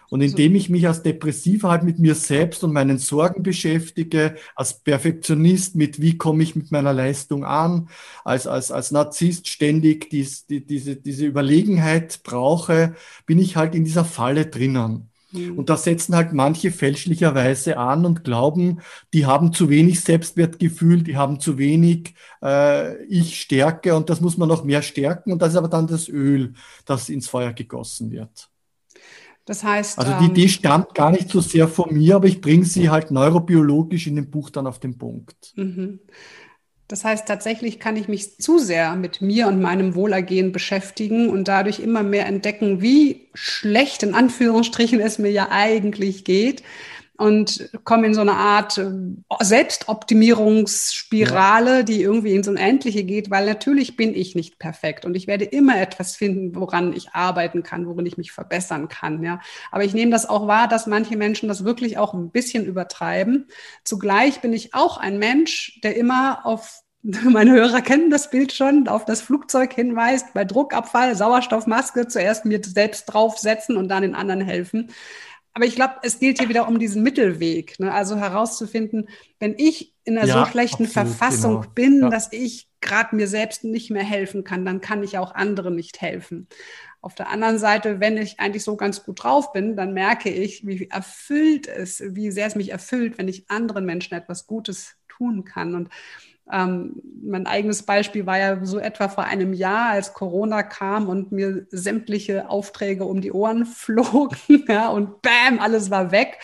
[0.10, 4.80] Und indem ich mich als Depressiver halt mit mir selbst und meinen Sorgen beschäftige, als
[4.80, 7.90] Perfektionist mit, wie komme ich mit meiner Leistung an,
[8.24, 13.84] als, als, als Narzisst ständig dies, die, diese, diese Überlegenheit brauche, bin ich halt in
[13.84, 15.10] dieser Falle drinnen.
[15.32, 15.58] Mhm.
[15.58, 18.82] Und da setzen halt manche fälschlicherweise an und glauben,
[19.14, 24.48] die haben zu wenig Selbstwertgefühl, die haben zu wenig äh, Ich-Stärke und das muss man
[24.48, 25.32] noch mehr stärken.
[25.32, 26.54] Und das ist aber dann das Öl,
[26.86, 28.50] das ins Feuer gegossen wird.
[29.46, 29.98] Das heißt.
[29.98, 32.90] Also die Idee ähm, stammt gar nicht so sehr von mir, aber ich bringe sie
[32.90, 35.54] halt neurobiologisch in dem Buch dann auf den Punkt.
[35.56, 36.00] Mhm.
[36.88, 41.48] Das heißt, tatsächlich kann ich mich zu sehr mit mir und meinem Wohlergehen beschäftigen und
[41.50, 46.64] dadurch immer mehr entdecken, wie schlecht in Anführungsstrichen es mir ja eigentlich geht
[47.18, 48.90] und komme in so eine Art äh,
[49.40, 51.84] Selbstoptimierungsspirale, ja.
[51.84, 55.82] die irgendwie ins Unendliche geht, weil natürlich bin ich nicht perfekt und ich werde immer
[55.82, 59.24] etwas finden, woran ich arbeiten kann, worin ich mich verbessern kann.
[59.24, 59.40] Ja,
[59.72, 63.48] aber ich nehme das auch wahr, dass manche Menschen das wirklich auch ein bisschen übertreiben.
[63.84, 68.88] Zugleich bin ich auch ein Mensch, der immer auf meine Hörer kennen das Bild schon,
[68.88, 74.42] auf das Flugzeug hinweist, bei Druckabfall, Sauerstoffmaske zuerst mir selbst draufsetzen und dann den anderen
[74.42, 74.92] helfen.
[75.58, 77.80] Aber ich glaube, es gilt hier wieder um diesen Mittelweg.
[77.80, 77.92] Ne?
[77.92, 81.74] Also herauszufinden, wenn ich in einer ja, so schlechten absolut, Verfassung genau.
[81.74, 82.10] bin, ja.
[82.10, 86.00] dass ich gerade mir selbst nicht mehr helfen kann, dann kann ich auch anderen nicht
[86.00, 86.48] helfen.
[87.02, 90.68] Auf der anderen Seite, wenn ich eigentlich so ganz gut drauf bin, dann merke ich,
[90.68, 95.44] wie erfüllt es, wie sehr es mich erfüllt, wenn ich anderen Menschen etwas Gutes tun
[95.44, 95.74] kann.
[95.74, 95.90] Und
[96.52, 101.32] ähm, mein eigenes Beispiel war ja so etwa vor einem Jahr, als Corona kam und
[101.32, 106.40] mir sämtliche Aufträge um die Ohren flogen ja, und bam, alles war weg.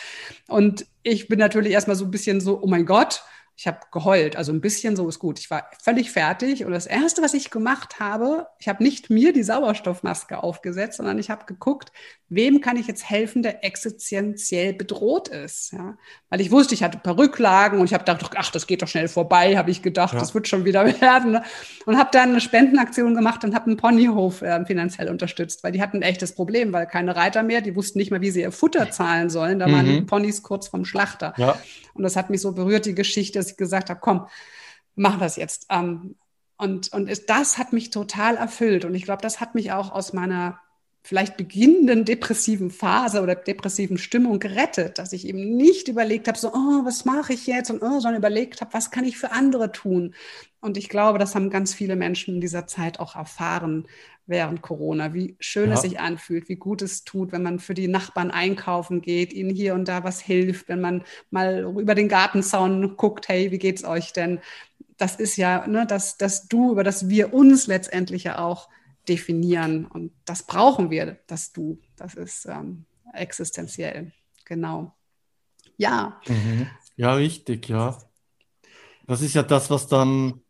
[0.48, 3.22] Und ich bin natürlich erstmal so ein bisschen so, oh mein Gott,
[3.56, 5.38] ich habe geheult, also ein bisschen so ist gut.
[5.38, 9.32] Ich war völlig fertig und das Erste, was ich gemacht habe, ich habe nicht mir
[9.32, 11.92] die Sauerstoffmaske aufgesetzt, sondern ich habe geguckt,
[12.34, 15.72] wem kann ich jetzt helfen, der existenziell bedroht ist.
[15.72, 15.96] Ja?
[16.28, 18.82] Weil ich wusste, ich hatte ein paar Rücklagen und ich habe gedacht, ach, das geht
[18.82, 20.20] doch schnell vorbei, habe ich gedacht, ja.
[20.20, 21.32] das wird schon wieder werden.
[21.32, 21.42] Ne?
[21.86, 25.82] Und habe dann eine Spendenaktion gemacht und habe einen Ponyhof äh, finanziell unterstützt, weil die
[25.82, 28.52] hatten ein echtes Problem, weil keine Reiter mehr, die wussten nicht mehr, wie sie ihr
[28.52, 29.58] Futter zahlen sollen.
[29.58, 29.72] Da mhm.
[29.72, 31.34] waren die Ponys kurz vom Schlachter.
[31.36, 31.58] Ja.
[31.94, 34.26] Und das hat mich so berührt, die Geschichte, dass ich gesagt habe, komm,
[34.94, 35.66] mach das jetzt.
[35.70, 36.16] Ähm,
[36.56, 38.84] und, und das hat mich total erfüllt.
[38.84, 40.60] Und ich glaube, das hat mich auch aus meiner
[41.06, 46.48] vielleicht beginnenden depressiven Phase oder depressiven Stimmung gerettet, dass ich eben nicht überlegt habe, so,
[46.48, 47.70] oh, was mache ich jetzt?
[47.70, 50.14] Und oh, sondern überlegt habe, was kann ich für andere tun?
[50.60, 53.86] Und ich glaube, das haben ganz viele Menschen in dieser Zeit auch erfahren
[54.26, 55.74] während Corona, wie schön ja.
[55.74, 59.50] es sich anfühlt, wie gut es tut, wenn man für die Nachbarn einkaufen geht, ihnen
[59.50, 63.84] hier und da was hilft, wenn man mal über den Gartenzaun guckt, hey, wie geht's
[63.84, 64.40] euch denn?
[64.96, 68.70] Das ist ja, ne, dass, dass du, über das wir uns letztendlich ja auch
[69.08, 69.86] definieren.
[69.86, 71.78] Und das brauchen wir, das Du.
[71.96, 74.12] Das ist ähm, existenziell.
[74.44, 74.94] Genau.
[75.76, 76.20] Ja.
[76.26, 76.68] Mhm.
[76.96, 77.98] Ja, richtig, ja.
[79.06, 80.40] Das ist ja das, was dann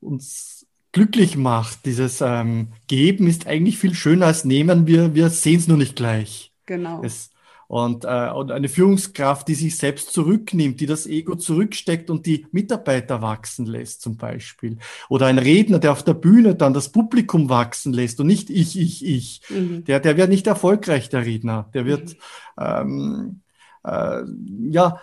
[0.00, 1.84] uns glücklich macht.
[1.86, 4.86] Dieses ähm, Geben ist eigentlich viel schöner als Nehmen.
[4.86, 6.52] Wir, wir sehen es nur nicht gleich.
[6.66, 7.02] Genau.
[7.02, 7.30] Es,
[7.70, 12.48] und, äh, und eine Führungskraft, die sich selbst zurücknimmt, die das Ego zurücksteckt und die
[12.50, 14.78] Mitarbeiter wachsen lässt zum Beispiel.
[15.08, 18.76] Oder ein Redner, der auf der Bühne dann das Publikum wachsen lässt und nicht ich,
[18.76, 19.42] ich, ich.
[19.50, 19.84] Mhm.
[19.84, 21.70] Der, der wird nicht erfolgreich, der Redner.
[21.72, 22.16] Der wird, mhm.
[22.58, 23.40] ähm,
[23.84, 24.22] äh,
[24.68, 25.00] ja,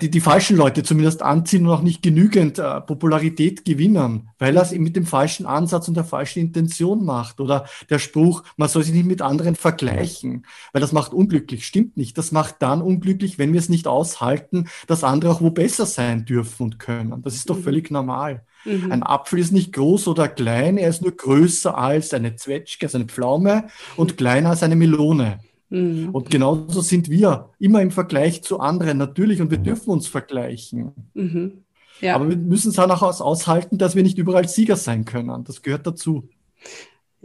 [0.00, 4.62] die, die falschen Leute zumindest anziehen und auch nicht genügend äh, Popularität gewinnen, weil er
[4.62, 7.40] es mit dem falschen Ansatz und der falschen Intention macht.
[7.40, 11.66] Oder der Spruch, man soll sich nicht mit anderen vergleichen, weil das macht unglücklich.
[11.66, 12.16] Stimmt nicht.
[12.16, 16.24] Das macht dann unglücklich, wenn wir es nicht aushalten, dass andere auch wo besser sein
[16.24, 17.22] dürfen und können.
[17.22, 17.62] Das ist doch mhm.
[17.62, 18.44] völlig normal.
[18.64, 18.90] Mhm.
[18.90, 22.98] Ein Apfel ist nicht groß oder klein, er ist nur größer als eine Zwetschge, also
[22.98, 25.38] eine Pflaume und kleiner als eine Melone.
[25.68, 26.10] Mhm.
[26.10, 30.92] Und genauso sind wir immer im Vergleich zu anderen natürlich und wir dürfen uns vergleichen.
[31.14, 31.64] Mhm.
[32.00, 32.14] Ja.
[32.14, 35.44] Aber wir müssen es auch aushalten, dass wir nicht überall Sieger sein können.
[35.44, 36.28] Das gehört dazu.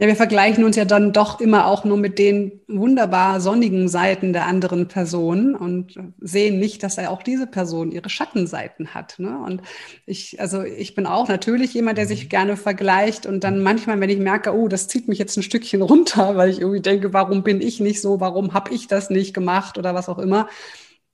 [0.02, 4.32] Ja, wir vergleichen uns ja dann doch immer auch nur mit den wunderbar sonnigen Seiten
[4.32, 9.20] der anderen Person und sehen nicht, dass er auch diese Person ihre Schattenseiten hat.
[9.20, 9.38] Ne?
[9.38, 9.62] Und
[10.04, 12.28] ich, also ich bin auch natürlich jemand, der sich mhm.
[12.30, 15.82] gerne vergleicht und dann manchmal, wenn ich merke, oh, das zieht mich jetzt ein Stückchen
[15.82, 19.32] runter, weil ich irgendwie denke, warum bin ich nicht so, warum habe ich das nicht
[19.34, 20.48] gemacht oder was auch immer,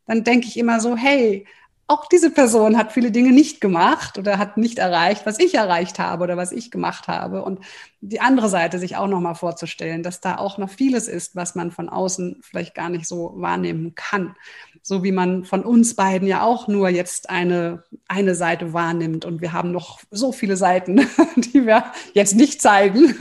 [0.06, 1.44] dann denke ich immer so, hey,
[1.90, 5.98] auch diese Person hat viele Dinge nicht gemacht oder hat nicht erreicht, was ich erreicht
[5.98, 7.42] habe oder was ich gemacht habe.
[7.42, 7.60] Und
[8.02, 11.70] die andere Seite sich auch nochmal vorzustellen, dass da auch noch vieles ist, was man
[11.70, 14.36] von außen vielleicht gar nicht so wahrnehmen kann.
[14.82, 19.24] So wie man von uns beiden ja auch nur jetzt eine, eine Seite wahrnimmt.
[19.24, 20.96] Und wir haben noch so viele Seiten,
[21.36, 23.14] die wir jetzt nicht zeigen.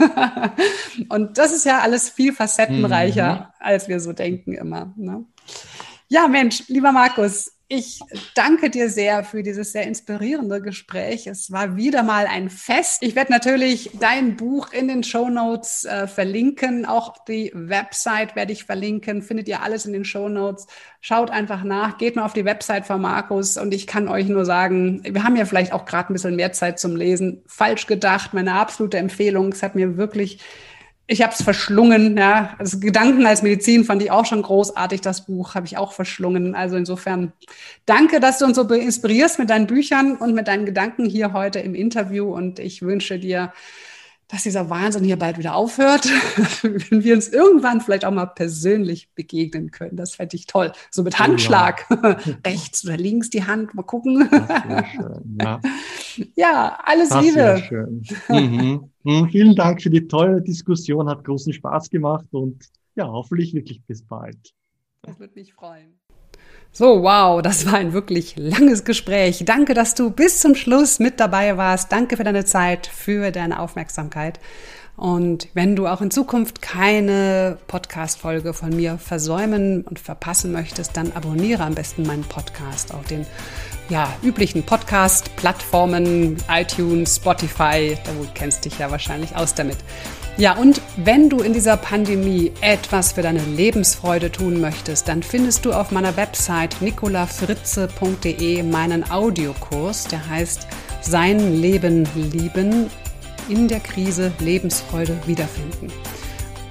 [1.08, 3.46] Und das ist ja alles viel facettenreicher, mhm.
[3.60, 4.92] als wir so denken immer.
[4.96, 5.24] Ne?
[6.08, 8.00] Ja, Mensch, lieber Markus, ich
[8.34, 11.26] danke dir sehr für dieses sehr inspirierende Gespräch.
[11.26, 13.02] Es war wieder mal ein Fest.
[13.02, 16.86] Ich werde natürlich dein Buch in den Show Notes äh, verlinken.
[16.86, 19.20] Auch die Website werde ich verlinken.
[19.20, 20.66] Findet ihr alles in den Show Notes.
[21.02, 21.98] Schaut einfach nach.
[21.98, 23.58] Geht mal auf die Website von Markus.
[23.58, 26.52] Und ich kann euch nur sagen, wir haben ja vielleicht auch gerade ein bisschen mehr
[26.52, 27.42] Zeit zum Lesen.
[27.46, 28.32] Falsch gedacht.
[28.32, 29.52] Meine absolute Empfehlung.
[29.52, 30.40] Es hat mir wirklich
[31.10, 32.16] ich habe es verschlungen.
[32.18, 32.54] Ja.
[32.58, 35.00] Also Gedanken als Medizin fand ich auch schon großartig.
[35.00, 36.54] Das Buch habe ich auch verschlungen.
[36.54, 37.32] Also insofern
[37.86, 41.60] danke, dass du uns so inspirierst mit deinen Büchern und mit deinen Gedanken hier heute
[41.60, 42.30] im Interview.
[42.30, 43.54] Und ich wünsche dir
[44.28, 46.04] dass dieser Wahnsinn hier bald wieder aufhört,
[46.62, 49.96] wenn wir uns irgendwann vielleicht auch mal persönlich begegnen können.
[49.96, 50.72] Das fände ich toll.
[50.90, 51.86] So mit Handschlag.
[51.90, 52.16] Oh, ja.
[52.46, 54.28] Rechts oder links die Hand, mal gucken.
[54.30, 55.60] Schön, ja.
[56.36, 56.78] ja.
[56.84, 58.02] alles das Liebe.
[58.28, 58.90] Mhm.
[59.02, 59.28] Mhm.
[59.30, 64.02] Vielen Dank für die tolle Diskussion, hat großen Spaß gemacht und ja, hoffentlich wirklich bis
[64.02, 64.54] bald.
[65.02, 65.97] Das würde mich freuen.
[66.78, 69.42] So, wow, das war ein wirklich langes Gespräch.
[69.44, 71.90] Danke, dass du bis zum Schluss mit dabei warst.
[71.90, 74.38] Danke für deine Zeit, für deine Aufmerksamkeit.
[74.96, 81.10] Und wenn du auch in Zukunft keine Podcast-Folge von mir versäumen und verpassen möchtest, dann
[81.16, 83.26] abonniere am besten meinen Podcast auf den
[83.88, 87.98] ja, üblichen Podcast-Plattformen, iTunes, Spotify.
[88.04, 89.78] Du kennst dich ja wahrscheinlich aus damit.
[90.38, 95.64] Ja, und wenn du in dieser Pandemie etwas für deine Lebensfreude tun möchtest, dann findest
[95.64, 100.68] du auf meiner Website nicolafritze.de meinen Audiokurs, der heißt
[101.02, 102.88] Sein Leben lieben,
[103.48, 105.88] in der Krise Lebensfreude wiederfinden.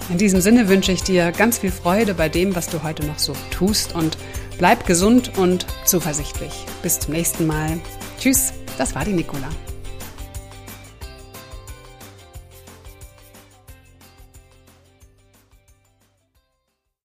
[0.09, 3.19] In diesem Sinne wünsche ich dir ganz viel Freude bei dem, was du heute noch
[3.19, 4.17] so tust und
[4.57, 6.53] bleib gesund und zuversichtlich.
[6.81, 7.77] Bis zum nächsten Mal.
[8.17, 9.49] Tschüss, das war die Nicola.